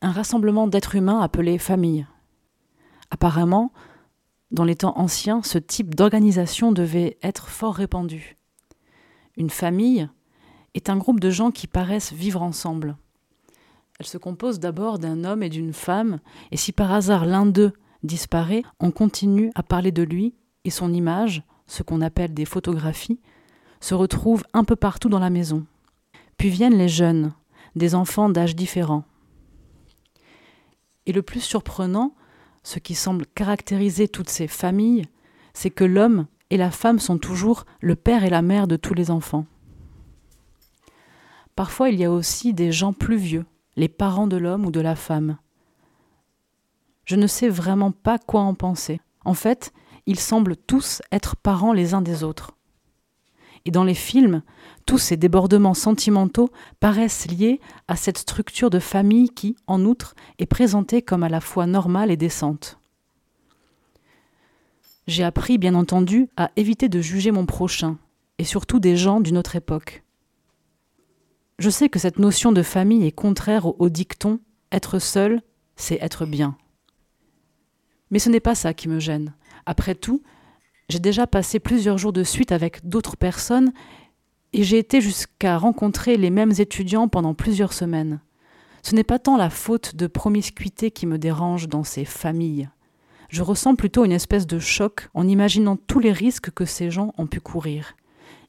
[0.00, 2.06] Un rassemblement d'êtres humains appelé famille.
[3.10, 3.72] Apparemment,
[4.50, 8.36] dans les temps anciens, ce type d'organisation devait être fort répandu.
[9.36, 10.08] Une famille
[10.74, 12.96] est un groupe de gens qui paraissent vivre ensemble.
[13.98, 16.20] Elle se compose d'abord d'un homme et d'une femme,
[16.52, 20.92] et si par hasard l'un d'eux disparaît, on continue à parler de lui et son
[20.92, 23.20] image, ce qu'on appelle des photographies,
[23.80, 25.64] se retrouvent un peu partout dans la maison.
[26.38, 27.32] Puis viennent les jeunes,
[27.74, 29.04] des enfants d'âges différents.
[31.06, 32.14] Et le plus surprenant,
[32.62, 35.04] ce qui semble caractériser toutes ces familles,
[35.54, 38.94] c'est que l'homme et la femme sont toujours le père et la mère de tous
[38.94, 39.46] les enfants.
[41.54, 43.46] Parfois, il y a aussi des gens plus vieux,
[43.76, 45.38] les parents de l'homme ou de la femme.
[47.04, 49.00] Je ne sais vraiment pas quoi en penser.
[49.24, 49.72] En fait,
[50.06, 52.55] ils semblent tous être parents les uns des autres.
[53.66, 54.42] Et dans les films,
[54.86, 56.48] tous ces débordements sentimentaux
[56.78, 61.40] paraissent liés à cette structure de famille qui, en outre, est présentée comme à la
[61.40, 62.78] fois normale et décente.
[65.08, 67.98] J'ai appris, bien entendu, à éviter de juger mon prochain,
[68.38, 70.04] et surtout des gens d'une autre époque.
[71.58, 74.38] Je sais que cette notion de famille est contraire au, au dicton
[74.70, 75.42] être seul,
[75.74, 76.56] c'est être bien.
[78.12, 79.34] Mais ce n'est pas ça qui me gêne.
[79.64, 80.22] Après tout,
[80.88, 83.72] j'ai déjà passé plusieurs jours de suite avec d'autres personnes
[84.52, 88.20] et j'ai été jusqu'à rencontrer les mêmes étudiants pendant plusieurs semaines.
[88.82, 92.68] Ce n'est pas tant la faute de promiscuité qui me dérange dans ces familles.
[93.28, 97.12] Je ressens plutôt une espèce de choc en imaginant tous les risques que ces gens
[97.18, 97.96] ont pu courir.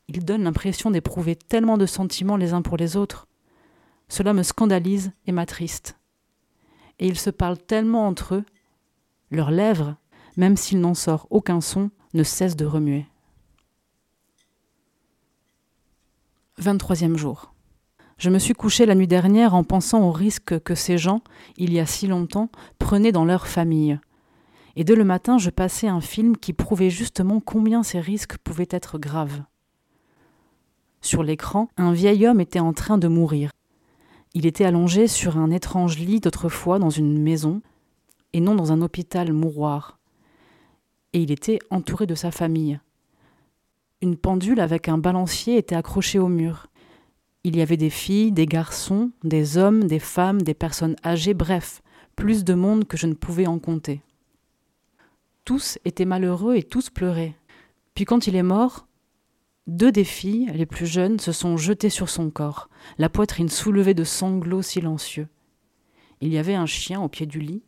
[0.07, 3.27] Ils donnent l'impression d'éprouver tellement de sentiments les uns pour les autres.
[4.07, 5.97] Cela me scandalise et m'attriste.
[6.99, 8.45] Et ils se parlent tellement entre eux.
[9.31, 9.95] Leurs lèvres,
[10.37, 13.05] même s'il n'en sort aucun son, ne cessent de remuer.
[16.59, 17.53] 23e jour.
[18.17, 21.21] Je me suis couché la nuit dernière en pensant aux risques que ces gens,
[21.57, 22.49] il y a si longtemps,
[22.79, 23.99] prenaient dans leur famille.
[24.75, 28.67] Et dès le matin, je passais un film qui prouvait justement combien ces risques pouvaient
[28.71, 29.43] être graves.
[31.01, 33.51] Sur l'écran, un vieil homme était en train de mourir.
[34.33, 37.61] Il était allongé sur un étrange lit d'autrefois dans une maison,
[38.33, 39.96] et non dans un hôpital mouroir.
[41.13, 42.79] Et il était entouré de sa famille.
[44.01, 46.67] Une pendule avec un balancier était accrochée au mur.
[47.43, 51.81] Il y avait des filles, des garçons, des hommes, des femmes, des personnes âgées, bref,
[52.15, 54.01] plus de monde que je ne pouvais en compter.
[55.45, 57.35] Tous étaient malheureux et tous pleuraient.
[57.95, 58.87] Puis quand il est mort,
[59.67, 63.93] deux des filles, les plus jeunes, se sont jetées sur son corps, la poitrine soulevée
[63.93, 65.27] de sanglots silencieux.
[66.21, 67.63] Il y avait un chien au pied du lit,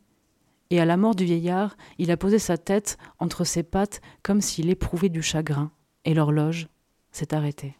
[0.69, 4.41] et à la mort du vieillard, il a posé sa tête entre ses pattes comme
[4.41, 5.71] s'il éprouvait du chagrin,
[6.05, 6.67] et l'horloge
[7.11, 7.75] s'est arrêtée.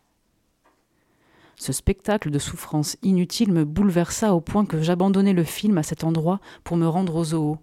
[1.56, 6.04] Ce spectacle de souffrance inutile me bouleversa au point que j'abandonnai le film à cet
[6.04, 7.58] endroit pour me rendre au zoo.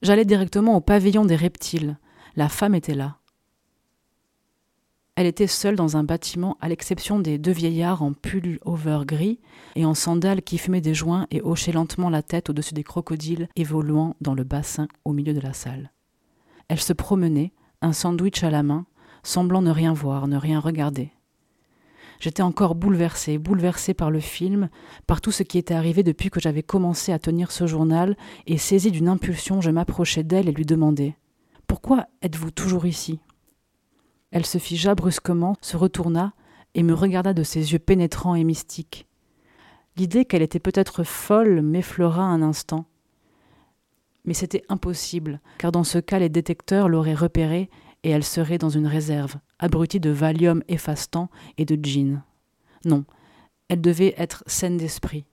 [0.00, 1.98] J'allai directement au pavillon des reptiles.
[2.34, 3.18] La femme était là.
[5.14, 9.40] Elle était seule dans un bâtiment, à l'exception des deux vieillards en pull over gris
[9.76, 13.48] et en sandales qui fumaient des joints et hochaient lentement la tête au-dessus des crocodiles
[13.54, 15.92] évoluant dans le bassin au milieu de la salle.
[16.68, 17.52] Elle se promenait,
[17.82, 18.86] un sandwich à la main,
[19.22, 21.12] semblant ne rien voir, ne rien regarder.
[22.18, 24.70] J'étais encore bouleversée, bouleversée par le film,
[25.06, 28.56] par tout ce qui était arrivé depuis que j'avais commencé à tenir ce journal, et
[28.56, 31.16] saisie d'une impulsion, je m'approchai d'elle et lui demandai
[31.66, 33.20] Pourquoi êtes-vous toujours ici?
[34.32, 36.32] Elle se figea brusquement, se retourna
[36.74, 39.06] et me regarda de ses yeux pénétrants et mystiques.
[39.96, 42.86] L'idée qu'elle était peut-être folle m'effleura un instant.
[44.24, 47.68] Mais c'était impossible, car dans ce cas les détecteurs l'auraient repérée
[48.04, 51.28] et elle serait dans une réserve, abrutie de Valium effastant
[51.58, 52.22] et de gin.
[52.84, 53.04] Non,
[53.68, 55.24] elle devait être saine d'esprit.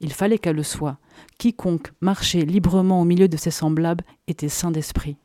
[0.00, 0.98] Il fallait qu'elle le soit.
[1.38, 5.16] Quiconque marchait librement au milieu de ses semblables était sain d'esprit.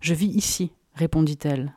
[0.00, 1.72] Je vis ici, répondit-elle.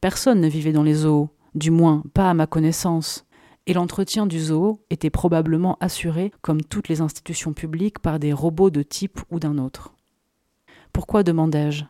[0.00, 3.26] Personne ne vivait dans les zoos, du moins pas à ma connaissance,
[3.66, 8.70] et l'entretien du zoo était probablement assuré, comme toutes les institutions publiques, par des robots
[8.70, 9.94] de type ou d'un autre.
[10.92, 11.84] Pourquoi demandai-je?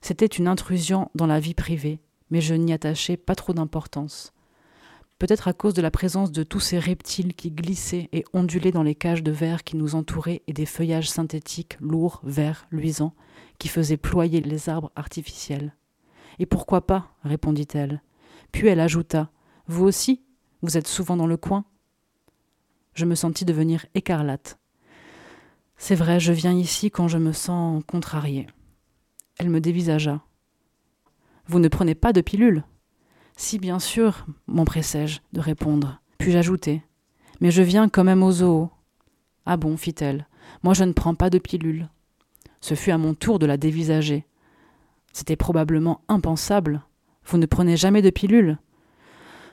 [0.00, 2.00] C'était une intrusion dans la vie privée,
[2.30, 4.32] mais je n'y attachais pas trop d'importance.
[5.20, 8.82] Peut-être à cause de la présence de tous ces reptiles qui glissaient et ondulaient dans
[8.82, 13.14] les cages de verre qui nous entouraient et des feuillages synthétiques lourds, verts, luisants,
[13.58, 15.72] qui faisaient ployer les arbres artificiels.
[16.38, 18.02] Et pourquoi pas répondit-elle.
[18.52, 19.30] Puis elle ajouta
[19.66, 20.22] Vous aussi
[20.62, 21.64] Vous êtes souvent dans le coin
[22.94, 24.58] Je me sentis devenir écarlate.
[25.76, 28.46] C'est vrai, je viens ici quand je me sens contrariée.
[29.38, 30.20] Elle me dévisagea.
[31.46, 32.64] Vous ne prenez pas de pilule?
[33.36, 36.00] Si, bien sûr, m'empressai-je de répondre.
[36.18, 36.82] Puis j'ajoutai
[37.40, 38.70] Mais je viens quand même au zoo.
[39.44, 40.26] Ah bon, fit-elle,
[40.62, 41.88] moi je ne prends pas de pilule.
[42.60, 44.24] Ce fut à mon tour de la dévisager.
[45.14, 46.82] C'était probablement impensable.
[47.24, 48.58] Vous ne prenez jamais de pilule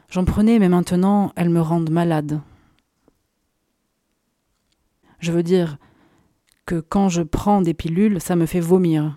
[0.09, 2.41] J'en prenais, mais maintenant elles me rendent malade.
[5.19, 5.77] Je veux dire
[6.65, 9.15] que quand je prends des pilules, ça me fait vomir.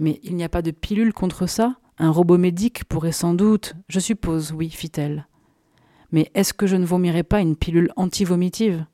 [0.00, 1.76] Mais il n'y a pas de pilule contre ça?
[1.98, 3.74] Un robot médic pourrait sans doute.
[3.88, 5.28] Je suppose, oui, fit-elle.
[6.10, 8.84] Mais est-ce que je ne vomirais pas une pilule anti-vomitive?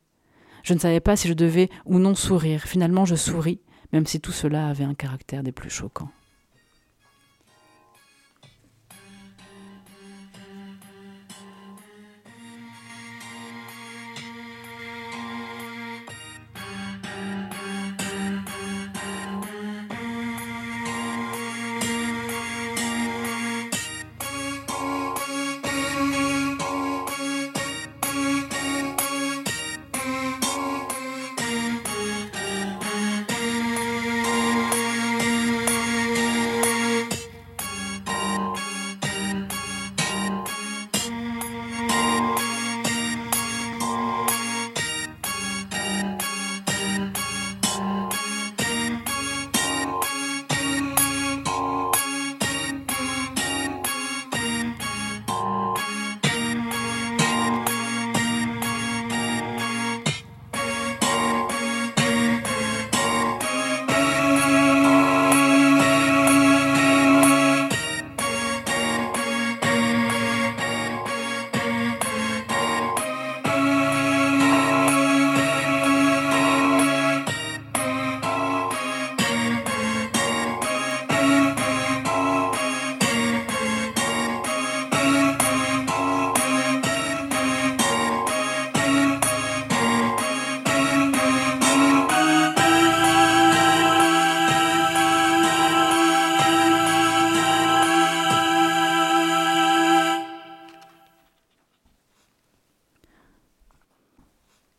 [0.63, 2.63] Je ne savais pas si je devais ou non sourire.
[2.65, 3.61] Finalement, je souris,
[3.95, 6.11] même si tout cela avait un caractère des plus choquants.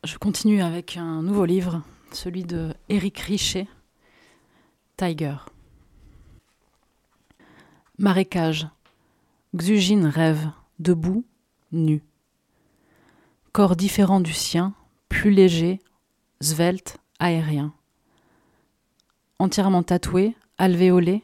[0.07, 1.81] Je continue avec un nouveau livre,
[2.13, 3.67] celui de Éric Richet,
[4.95, 5.35] Tiger.
[7.97, 8.69] Marécage.
[9.53, 10.49] Xugine rêve,
[10.79, 11.25] debout,
[11.73, 12.01] nu.
[13.51, 14.73] Corps différent du sien,
[15.09, 15.81] plus léger,
[16.39, 17.73] svelte, aérien.
[19.39, 21.21] Entièrement tatoué, alvéolé,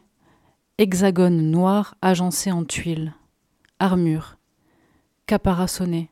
[0.77, 3.13] hexagone noir agencé en tuiles,
[3.79, 4.35] armure,
[5.25, 6.09] caparaçonné.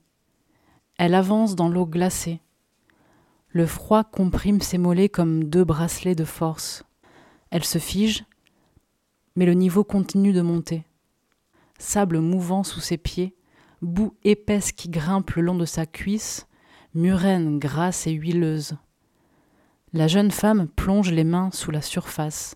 [0.98, 2.40] Elle avance dans l'eau glacée
[3.54, 6.84] Le froid comprime ses mollets comme deux bracelets de force.
[7.50, 8.24] Elle se fige,
[9.36, 10.86] mais le niveau continue de monter.
[11.78, 13.36] Sable mouvant sous ses pieds,
[13.82, 16.48] boue épaisse qui grimpe le long de sa cuisse,
[16.94, 18.78] murène grasse et huileuse.
[19.92, 22.56] La jeune femme plonge les mains sous la surface,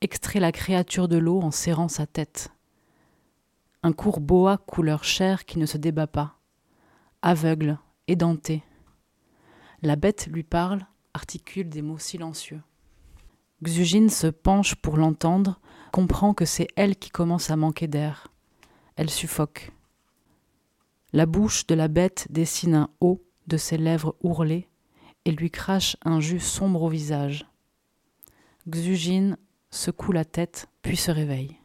[0.00, 2.50] extrait la créature de l'eau en serrant sa tête.
[3.84, 6.38] Un court boa couleur chair qui ne se débat pas,
[7.22, 7.78] aveugle,
[8.08, 8.64] édenté.
[9.84, 12.62] La bête lui parle, articule des mots silencieux.
[13.62, 15.60] Xugine se penche pour l'entendre,
[15.92, 18.28] comprend que c'est elle qui commence à manquer d'air.
[18.96, 19.72] Elle suffoque.
[21.12, 24.70] La bouche de la bête dessine un O de ses lèvres ourlées
[25.26, 27.44] et lui crache un jus sombre au visage.
[28.66, 29.36] Xugine
[29.70, 31.58] secoue la tête, puis se réveille.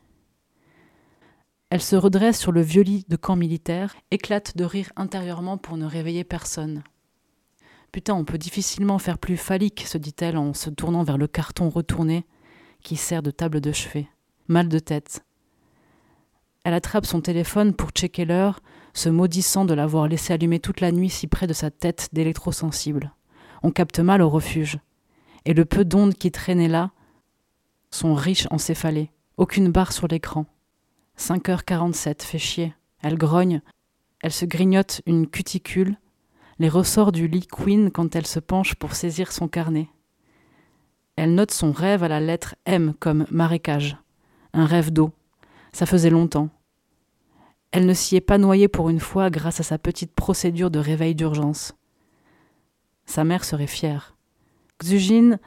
[1.70, 5.78] Elle se redresse sur le vieux lit de camp militaire, éclate de rire intérieurement pour
[5.78, 6.84] ne réveiller personne.
[7.92, 11.70] Putain, on peut difficilement faire plus phallique, se dit-elle en se tournant vers le carton
[11.70, 12.26] retourné
[12.84, 14.08] qui sert de table de chevet.
[14.48, 15.24] Mal de tête.
[16.64, 18.60] Elle attrape son téléphone pour checker l'heure,
[18.94, 23.14] se maudissant de l'avoir laissé allumer toute la nuit si près de sa tête d'électrosensible.
[23.64, 24.80] On capte mal au refuge.
[25.46, 26.92] Et le peu d'ondes qui traînaient là
[27.92, 29.12] sont riches en céphalées.
[29.38, 30.46] Aucune barre sur l'écran.
[31.18, 32.74] 5h47, fait chier.
[33.02, 33.62] Elle grogne.
[34.22, 35.98] Elle se grignote une cuticule,
[36.60, 39.88] les ressorts du lit Queen quand elle se penche pour saisir son carnet.
[41.16, 43.97] Elle note son rêve à la lettre M comme marécage.
[44.53, 45.12] Un rêve d'eau.
[45.74, 46.49] Ça faisait longtemps.
[47.72, 50.80] Elle ne s'y est pas noyée pour une fois grâce à sa petite procédure de
[50.80, 51.74] réveil d'urgence.
[53.05, 54.16] Sa mère serait fière.
[54.82, 55.39] Xugine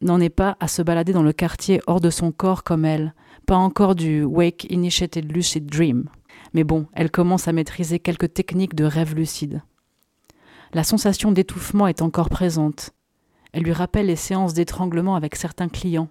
[0.00, 3.14] n'en est pas à se balader dans le quartier hors de son corps comme elle,
[3.46, 6.08] pas encore du Wake Initiated Lucid Dream.
[6.52, 9.62] Mais bon, elle commence à maîtriser quelques techniques de rêve lucide.
[10.74, 12.90] La sensation d'étouffement est encore présente.
[13.52, 16.08] Elle lui rappelle les séances d'étranglement avec certains clients.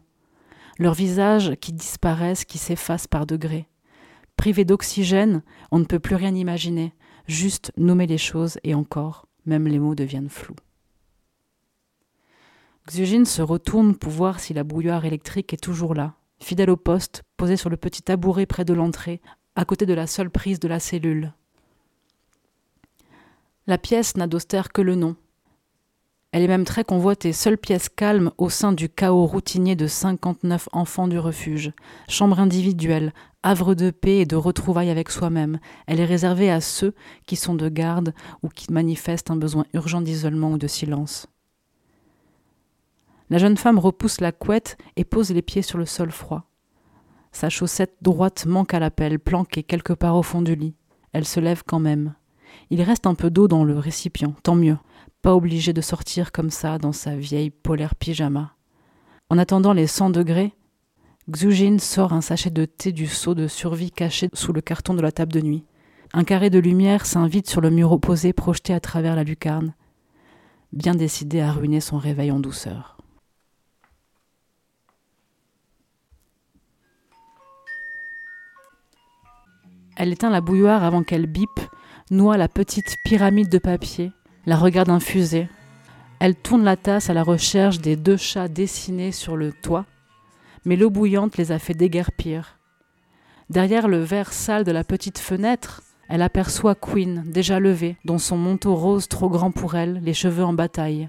[0.79, 3.67] Leurs visages qui disparaissent, qui s'effacent par degrés.
[4.35, 6.93] Privé d'oxygène, on ne peut plus rien imaginer,
[7.27, 10.55] juste nommer les choses et encore, même les mots deviennent flous.
[12.87, 17.23] Xugine se retourne pour voir si la bouilloire électrique est toujours là, fidèle au poste,
[17.35, 19.21] posée sur le petit tabouret près de l'entrée,
[19.55, 21.33] à côté de la seule prise de la cellule.
[23.69, 25.17] La pièce n'a d'austère que le nom.
[26.31, 30.69] Elle est même très convoitée, seule pièce calme au sein du chaos routinier de 59
[30.71, 31.73] enfants du refuge.
[32.07, 33.13] Chambre individuelle,
[33.43, 35.59] havre de paix et de retrouvailles avec soi-même.
[35.85, 36.93] Elle est réservée à ceux
[37.25, 41.27] qui sont de garde ou qui manifestent un besoin urgent d'isolement ou de silence.
[43.29, 46.43] La jeune femme repousse la couette et pose les pieds sur le sol froid.
[47.33, 50.75] Sa chaussette droite manque à l'appel, planquée quelque part au fond du lit.
[51.11, 52.13] Elle se lève quand même.
[52.69, 54.77] Il reste un peu d'eau dans le récipient, tant mieux.
[55.21, 58.55] Pas obligée de sortir comme ça dans sa vieille polaire pyjama.
[59.29, 60.53] En attendant les 100 degrés,
[61.29, 65.01] Xugine sort un sachet de thé du seau de survie caché sous le carton de
[65.01, 65.65] la table de nuit.
[66.13, 69.73] Un carré de lumière s'invite sur le mur opposé projeté à travers la lucarne,
[70.71, 72.97] bien décidé à ruiner son réveil en douceur.
[79.97, 81.59] Elle éteint la bouilloire avant qu'elle bipe,
[82.09, 84.11] noie la petite pyramide de papier,
[84.45, 85.49] la regarde infuser.
[86.19, 89.85] Elle tourne la tasse à la recherche des deux chats dessinés sur le toit,
[90.65, 92.57] mais l'eau bouillante les a fait déguerpir.
[93.49, 98.37] Derrière le verre sale de la petite fenêtre, elle aperçoit Queen, déjà levée, dont son
[98.37, 101.07] manteau rose trop grand pour elle, les cheveux en bataille.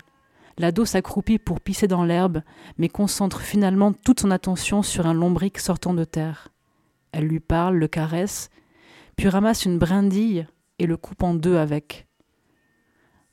[0.59, 2.43] L'ado s'accroupit pour pisser dans l'herbe,
[2.79, 6.49] mais concentre finalement toute son attention sur un lombric sortant de terre.
[7.13, 8.51] Elle lui parle, le caresse,
[9.17, 10.47] puis ramasse une brindille
[10.79, 12.07] et le coupe en deux avec.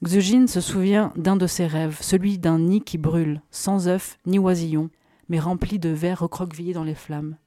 [0.04, 4.40] Xugine se souvient d'un de ses rêves, celui d'un nid qui brûle, sans œufs ni
[4.40, 4.90] oisillons,
[5.30, 7.38] mais rempli de vers recroquevillés dans les flammes.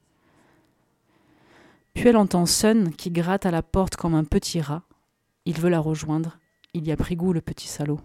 [1.93, 4.83] Puis elle entend Sun qui gratte à la porte comme un petit rat.
[5.45, 6.39] Il veut la rejoindre.
[6.73, 7.99] Il y a pris goût, le petit salaud.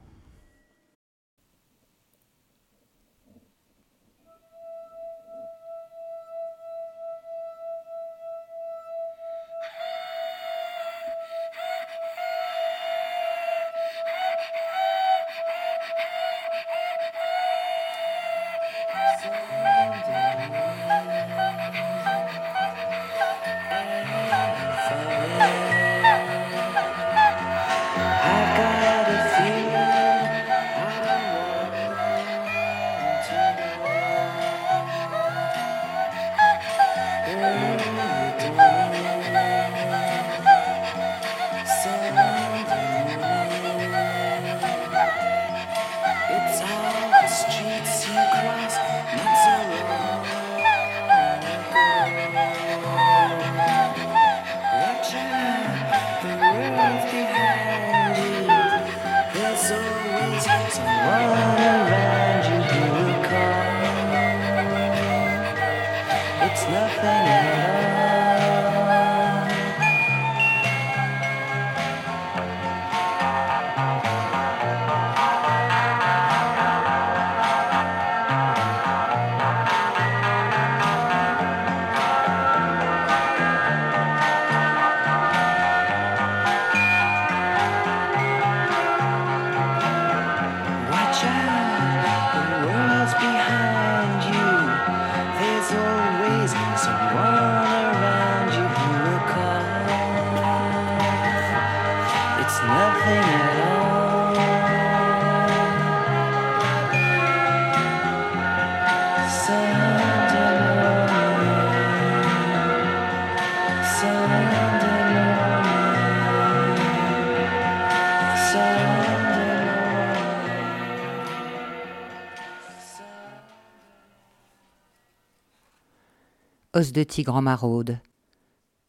[126.74, 128.00] Os de tigre en maraude.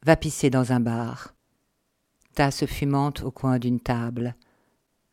[0.03, 1.35] Va pisser dans un bar.
[2.33, 4.35] Tasse fumante au coin d'une table.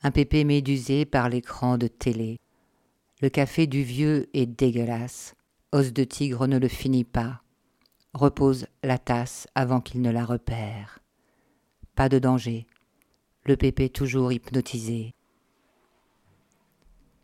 [0.02, 2.40] Un pépé médusé par l'écran de télé.
[3.20, 5.34] Le café du vieux est dégueulasse.
[5.72, 7.42] Os de tigre ne le finit pas.
[8.14, 11.00] Repose la tasse avant qu'il ne la repère.
[11.94, 12.66] Pas de danger.
[13.44, 15.14] Le pépé toujours hypnotisé.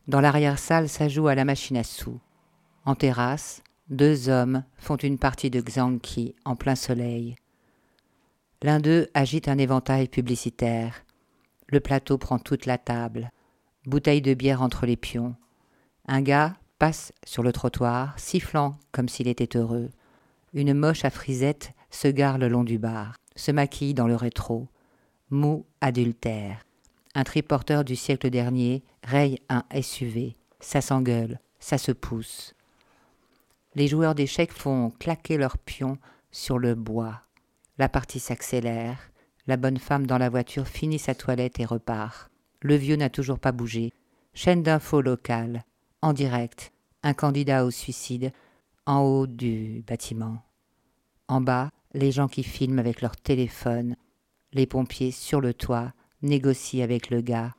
[0.09, 2.21] Dans l'arrière-salle, ça joue à la machine à sous.
[2.85, 7.37] En terrasse, deux hommes font une partie de Xanki en plein soleil.
[8.63, 11.05] L'un d'eux agite un éventail publicitaire.
[11.69, 13.31] Le plateau prend toute la table.
[13.87, 15.37] Bouteille de bière entre les pions.
[16.07, 19.91] Un gars passe sur le trottoir, sifflant comme s'il était heureux.
[20.53, 24.69] Une moche à frisette se gare le long du bar, se maquille dans le rétro.
[25.31, 26.65] Mou adultère.
[27.15, 30.37] Un triporteur du siècle dernier raye un SUV.
[30.61, 32.55] Ça s'engueule, ça se pousse.
[33.79, 35.99] Les joueurs d'échecs font claquer leurs pions
[36.33, 37.23] sur le bois.
[37.79, 39.13] La partie s'accélère.
[39.47, 42.29] La bonne femme dans la voiture finit sa toilette et repart.
[42.61, 43.93] Le vieux n'a toujours pas bougé.
[44.35, 45.63] Chaîne d'infos locale.
[46.03, 46.73] En direct.
[47.05, 48.33] Un candidat au suicide.
[48.85, 50.43] En haut du bâtiment.
[51.29, 53.95] En bas, les gens qui filment avec leur téléphone.
[54.55, 57.55] Les pompiers sur le toit négocie avec le gars.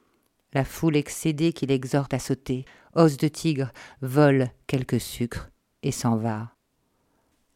[0.51, 5.49] La foule excédée qui l'exhorte à sauter, os de tigre, vole quelques sucres
[5.84, 6.51] et s'en va.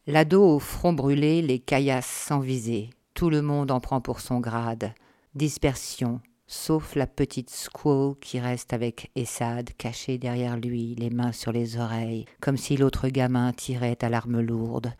[0.06, 2.90] L'ado au front brûlé les caillasse sans viser.
[3.14, 4.92] Tout le monde en prend pour son grade.
[5.34, 11.52] Dispersion, sauf la petite squaw qui reste avec Essad caché derrière lui, les mains sur
[11.52, 14.92] les oreilles, comme si l'autre gamin tirait à l'arme lourde.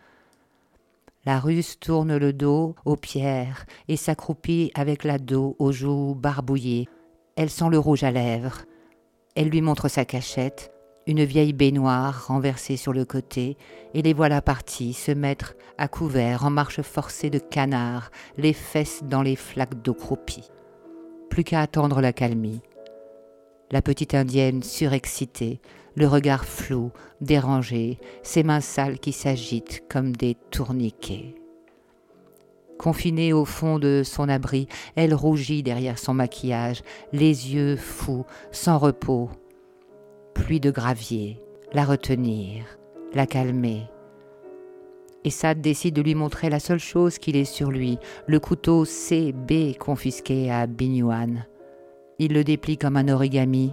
[1.26, 6.88] La russe tourne le dos aux pierres et s'accroupit avec la dos aux joues barbouillées.
[7.36, 8.62] Elle sent le rouge à lèvres.
[9.34, 10.73] Elle lui montre sa cachette,
[11.06, 13.56] une vieille baignoire renversée sur le côté,
[13.92, 19.02] et les voilà partis se mettre à couvert en marche forcée de canard, les fesses
[19.04, 20.48] dans les flaques d'eau croupie.
[21.30, 22.60] Plus qu'à attendre la calmie.
[23.70, 25.60] La petite indienne surexcitée,
[25.94, 26.90] le regard flou,
[27.20, 31.34] dérangé, ses mains sales qui s'agitent comme des tourniquets.
[32.78, 36.82] Confinée au fond de son abri, elle rougit derrière son maquillage,
[37.12, 39.30] les yeux fous, sans repos.
[40.34, 41.40] Pluie de gravier,
[41.72, 42.64] la retenir,
[43.14, 43.84] la calmer.
[45.24, 49.74] Essad décide de lui montrer la seule chose qu'il ait sur lui, le couteau CB
[49.78, 51.46] confisqué à Binyuan.
[52.18, 53.72] Il le déplie comme un origami,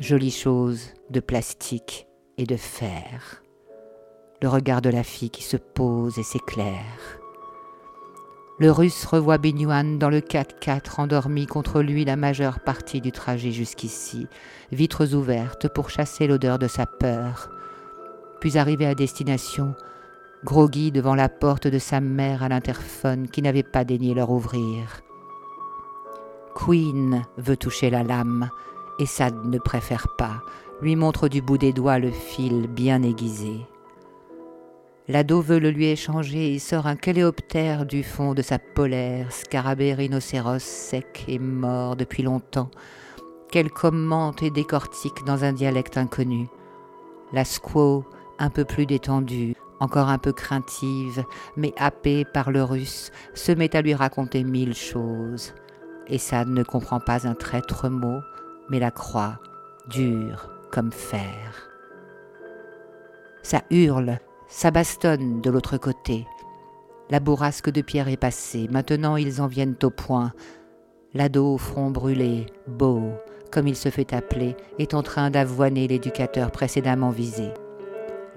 [0.00, 2.06] jolie chose de plastique
[2.38, 3.42] et de fer.
[4.42, 7.21] Le regard de la fille qui se pose et s'éclaire.
[8.58, 13.50] Le russe revoit Binyuan dans le 4x4 endormi contre lui la majeure partie du trajet
[13.50, 14.26] jusqu'ici,
[14.70, 17.50] vitres ouvertes pour chasser l'odeur de sa peur.
[18.40, 19.74] Puis arrivé à destination,
[20.44, 25.00] groggy devant la porte de sa mère à l'interphone qui n'avait pas daigné leur ouvrir.
[26.54, 28.50] Queen veut toucher la lame,
[28.98, 30.42] et Sad ne préfère pas,
[30.82, 33.66] lui montre du bout des doigts le fil bien aiguisé.
[35.08, 39.94] L'ado veut le lui échanger et sort un coléoptère du fond de sa polaire, scarabée
[39.94, 42.70] rhinocéros sec et mort depuis longtemps,
[43.50, 46.46] qu'elle commente et décortique dans un dialecte inconnu.
[47.32, 48.04] La squaw,
[48.38, 51.24] un peu plus détendue, encore un peu craintive,
[51.56, 55.52] mais happée par le russe, se met à lui raconter mille choses.
[56.06, 58.20] Et Sad ne comprend pas un traître mot,
[58.70, 59.40] mais la croix,
[59.88, 61.68] dure comme fer.
[63.42, 64.20] Ça hurle,
[64.52, 66.26] ça bastonne de l'autre côté.
[67.08, 70.32] La bourrasque de pierre est passée, maintenant ils en viennent au point.
[71.14, 73.02] L'ado au front brûlé, beau,
[73.50, 77.48] comme il se fait appeler, est en train d'avoiner l'éducateur précédemment visé.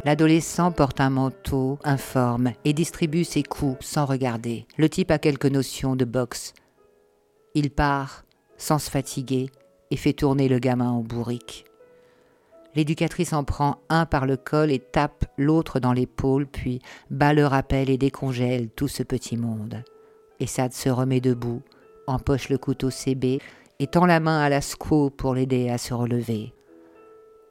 [0.05, 4.65] L'adolescent porte un manteau informe et distribue ses coups sans regarder.
[4.77, 6.53] Le type a quelques notions de boxe.
[7.55, 8.23] Il part,
[8.57, 9.49] sans se fatiguer,
[9.91, 11.64] et fait tourner le gamin en bourrique.
[12.75, 17.45] L'éducatrice en prend un par le col et tape l'autre dans l'épaule, puis bat le
[17.45, 19.83] rappel et décongèle tout ce petit monde.
[20.39, 21.61] Essad se remet debout,
[22.07, 23.39] empoche le couteau CB
[23.79, 26.53] et tend la main à la squaw pour l'aider à se relever.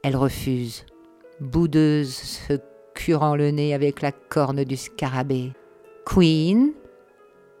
[0.03, 0.85] Elle refuse,
[1.39, 2.53] boudeuse, se
[2.93, 5.53] curant le nez avec la corne du scarabée.
[6.05, 6.71] Queen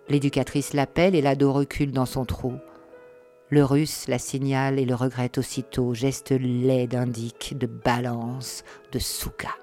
[0.07, 2.53] L'éducatrice l'appelle et l'ado recule dans son trou.
[3.49, 9.55] Le russe la signale et le regrette aussitôt, geste laid d'indique, de balance, de souka.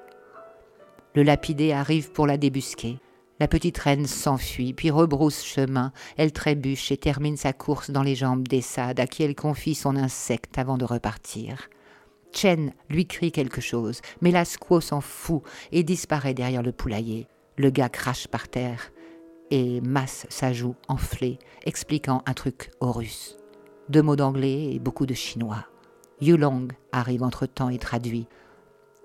[1.16, 3.00] Le lapidé arrive pour la débusquer.
[3.40, 5.92] La petite reine s'enfuit, puis rebrousse chemin.
[6.16, 9.96] Elle trébuche et termine sa course dans les jambes d'Essad, à qui elle confie son
[9.96, 11.68] insecte avant de repartir.
[12.32, 17.26] Chen lui crie quelque chose, mais la squaw s'en fout et disparaît derrière le poulailler.
[17.56, 18.92] Le gars crache par terre
[19.50, 23.41] et masse sa joue enflée, expliquant un truc au russe.
[23.88, 25.66] Deux mots d'anglais et beaucoup de chinois.
[26.20, 28.26] Yulong arrive entre-temps et traduit.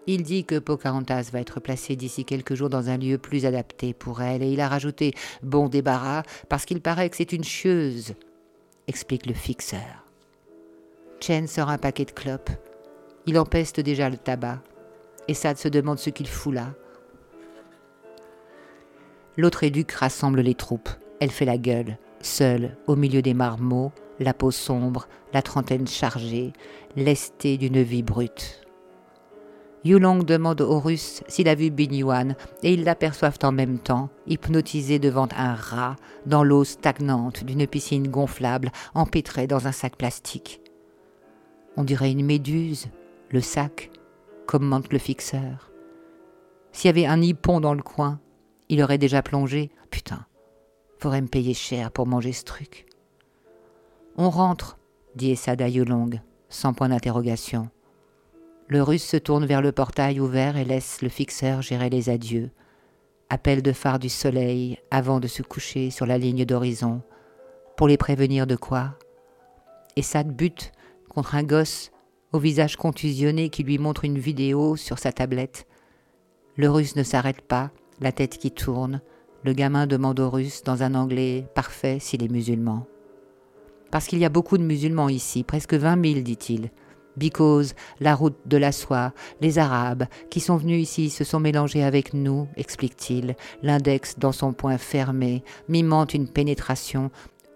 [0.06, 3.94] Il dit que Pocahontas va être placée d'ici quelques jours dans un lieu plus adapté
[3.94, 5.14] pour elle, et il a rajouté
[5.44, 8.14] bon débarras parce qu'il paraît que c'est une chieuse,
[8.88, 10.06] explique le fixeur.
[11.20, 12.52] Chen sort un paquet de clopes.
[13.26, 14.62] Il empeste déjà le tabac.
[15.28, 16.74] Et Sad se demande ce qu'il fout là.
[19.36, 20.90] L'autre éduque rassemble les troupes.
[21.20, 26.54] Elle fait la gueule, seule, au milieu des marmots, la peau sombre, la trentaine chargée,
[26.96, 28.62] lestée d'une vie brute.
[29.84, 35.00] Yulong demande aux Russes s'il a vu Binyuan et ils l'aperçoivent en même temps, hypnotisé
[35.00, 35.96] devant un rat
[36.26, 40.62] dans l'eau stagnante d'une piscine gonflable empêtrée dans un sac plastique.
[41.78, 42.88] On dirait une méduse,
[43.30, 43.92] le sac,
[44.48, 45.72] commente le fixeur.
[46.72, 48.20] S'il y avait un hippon dans le coin,
[48.70, 49.72] il aurait déjà plongé.
[49.90, 50.26] Putain,
[51.00, 52.87] faudrait me payer cher pour manger ce truc.
[54.20, 54.80] On rentre,
[55.14, 57.70] dit Essada Yulong, sans point d'interrogation.
[58.68, 62.50] Le russe se tourne vers le portail ouvert et laisse le fixeur gérer les adieux.
[63.30, 67.04] Appel de phare du soleil avant de se coucher sur la ligne d'horizon.
[67.76, 68.96] Pour les prévenir de quoi?
[69.96, 70.72] Essad bute
[71.10, 71.92] contre un gosse
[72.34, 75.68] au visage contusionné qui lui montre une vidéo sur sa tablette.
[76.56, 77.70] Le russe ne s'arrête pas,
[78.02, 79.00] la tête qui tourne.
[79.44, 82.88] Le gamin demande au russe dans un anglais parfait s'il est musulman.
[83.92, 86.72] Parce qu'il y a beaucoup de musulmans ici, presque vingt mille, dit-il.
[87.16, 89.12] Because, la route de la soie,
[89.42, 94.54] les Arabes qui sont venus ici se sont mélangés avec nous, explique-t-il, l'index dans son
[94.54, 97.10] poing fermé, mimant une pénétration.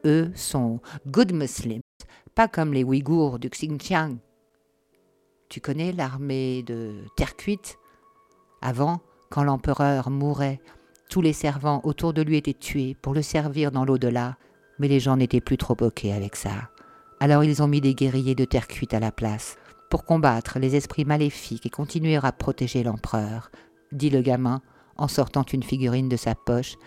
[0.03, 1.83] Eux sont good Muslims,
[2.33, 4.17] pas comme les Ouïghours du Xinjiang.
[5.47, 7.77] Tu connais l'armée de terre cuite?
[8.63, 10.59] Avant, quand l'empereur mourait,
[11.09, 14.37] tous les servants autour de lui étaient tués pour le servir dans l'au-delà,
[14.81, 16.69] mais les gens n'étaient plus trop ok avec ça.
[17.19, 19.55] Alors ils ont mis des guerriers de terre cuite à la place,
[19.91, 23.51] pour combattre les esprits maléfiques et continuer à protéger l'empereur,
[23.91, 24.61] dit le gamin
[24.97, 26.77] en sortant une figurine de sa poche,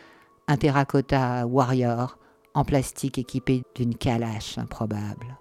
[0.48, 2.18] un terracotta warrior
[2.54, 5.38] en plastique équipé d'une calache improbable.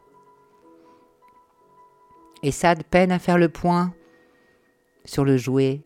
[2.44, 3.94] Et Sad peine à faire le point
[5.06, 5.82] sur le jouet,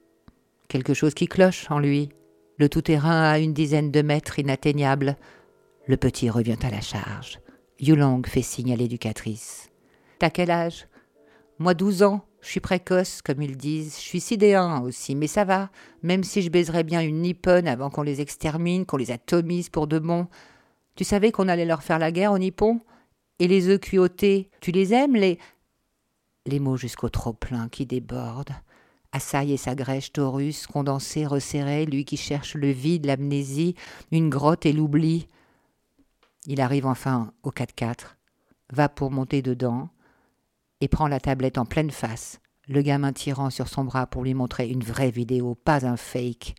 [0.67, 2.09] quelque chose qui cloche en lui,
[2.57, 5.15] le tout-terrain à une dizaine de mètres inatteignable.
[5.87, 7.39] Le petit revient à la charge.
[7.79, 9.69] Yulong fait signe à l'éducatrice.
[10.19, 10.85] T'as quel âge?
[11.59, 12.25] Moi, douze ans.
[12.41, 13.95] Je suis précoce, comme ils disent.
[13.95, 15.69] Je suis sidéen aussi, mais ça va.
[16.03, 19.87] Même si je baiserais bien une nipponne avant qu'on les extermine, qu'on les atomise pour
[19.87, 20.27] de bon.
[20.95, 22.81] Tu savais qu'on allait leur faire la guerre aux nippons?
[23.39, 25.39] Et les œufs cuits tu les aimes, les.
[26.45, 28.55] Les mots jusqu'au trop-plein qui débordent.
[29.13, 33.75] Assaille et sa grèche taurus, condensée, resserrée, lui qui cherche le vide, l'amnésie,
[34.11, 35.27] une grotte et l'oubli.
[36.49, 38.15] Il arrive enfin au 4x4,
[38.71, 39.89] va pour monter dedans
[40.79, 42.39] et prend la tablette en pleine face,
[42.69, 46.55] le gamin tirant sur son bras pour lui montrer une vraie vidéo, pas un fake.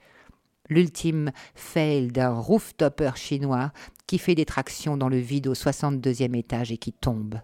[0.69, 3.73] L'ultime fail d'un rooftopper chinois
[4.07, 7.41] qui fait des tractions dans le vide au 62e étage et qui tombe.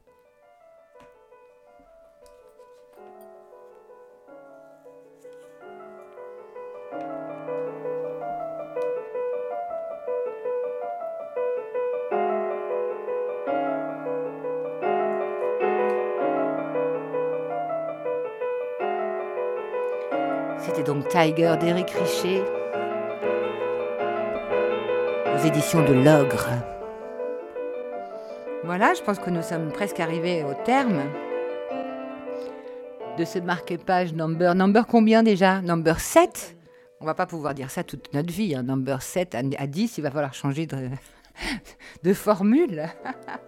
[20.66, 22.42] C'était donc Tiger d'Éric Richer
[25.34, 26.48] aux éditions de l'Ogre.
[28.64, 31.02] Voilà, je pense que nous sommes presque arrivés au terme
[33.18, 34.54] de ce marque-page number.
[34.54, 35.60] Number combien déjà?
[35.60, 36.56] Number 7
[37.00, 38.54] On va pas pouvoir dire ça toute notre vie.
[38.54, 38.62] hein.
[38.62, 42.84] Number 7 à à 10, il va falloir changer de formule.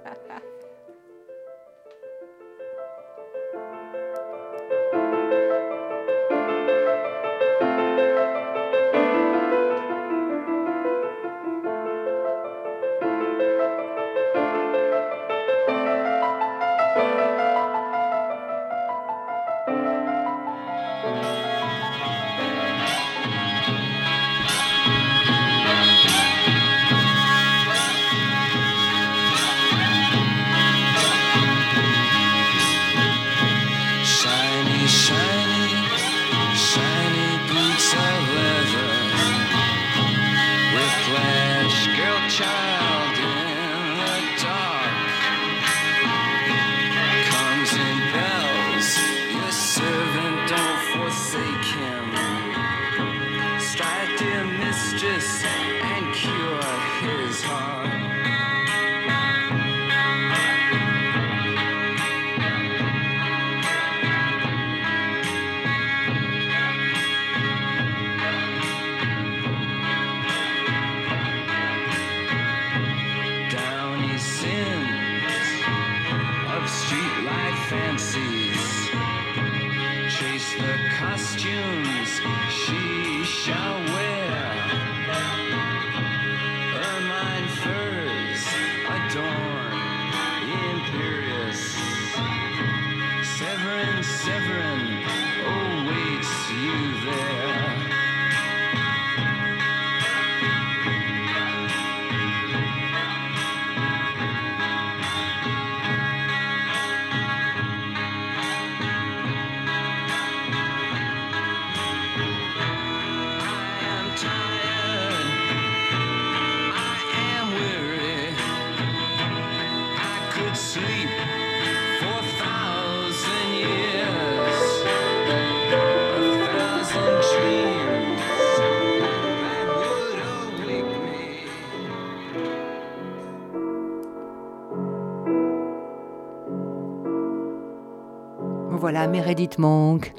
[138.87, 140.14] Voilà, Meredith Monk,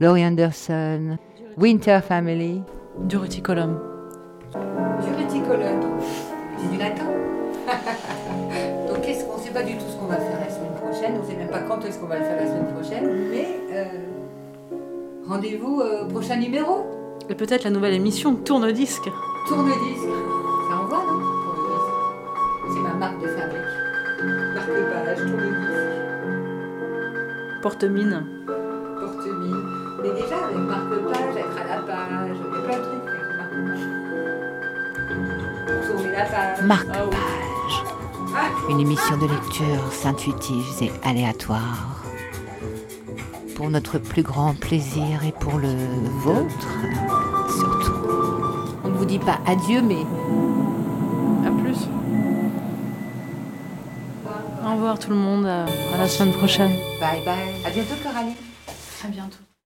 [0.00, 1.18] Laurie Anderson,
[1.56, 2.60] Winter Family.
[3.04, 3.78] Duriticolum.
[5.04, 6.00] Jureticolum.
[6.58, 7.04] C'est du latin.
[8.88, 11.14] Donc qu'est-ce qu'on ne sait pas du tout ce qu'on va faire la semaine prochaine.
[11.16, 13.30] On ne sait même pas quand est-ce qu'on va le faire la semaine prochaine.
[13.30, 13.84] Mais euh,
[15.28, 16.86] rendez-vous euh, au prochain numéro.
[17.30, 19.08] Et peut-être la nouvelle émission Tourne-disque.
[19.46, 19.97] Tourne-disque.
[27.62, 28.22] Porte-mine.
[29.00, 29.64] porte-mine.
[30.02, 33.28] Mais déjà, avec marque-page, être à la page, il y a plein de trucs avec
[33.36, 33.84] marque-page.
[35.88, 36.62] Tourner la page.
[36.64, 36.98] Marque Ah.
[38.36, 42.02] Ah, Une émission de lecture intuitive et aléatoire.
[43.56, 45.74] Pour notre plus grand plaisir et pour le
[46.22, 46.68] vôtre,
[47.50, 47.92] surtout.
[48.84, 50.06] On ne vous dit pas adieu, mais
[54.96, 55.46] tout le monde.
[55.46, 55.64] À
[55.94, 56.72] à la semaine prochaine.
[57.00, 57.34] bye bye.
[57.66, 58.47] À bientôt, Coralie.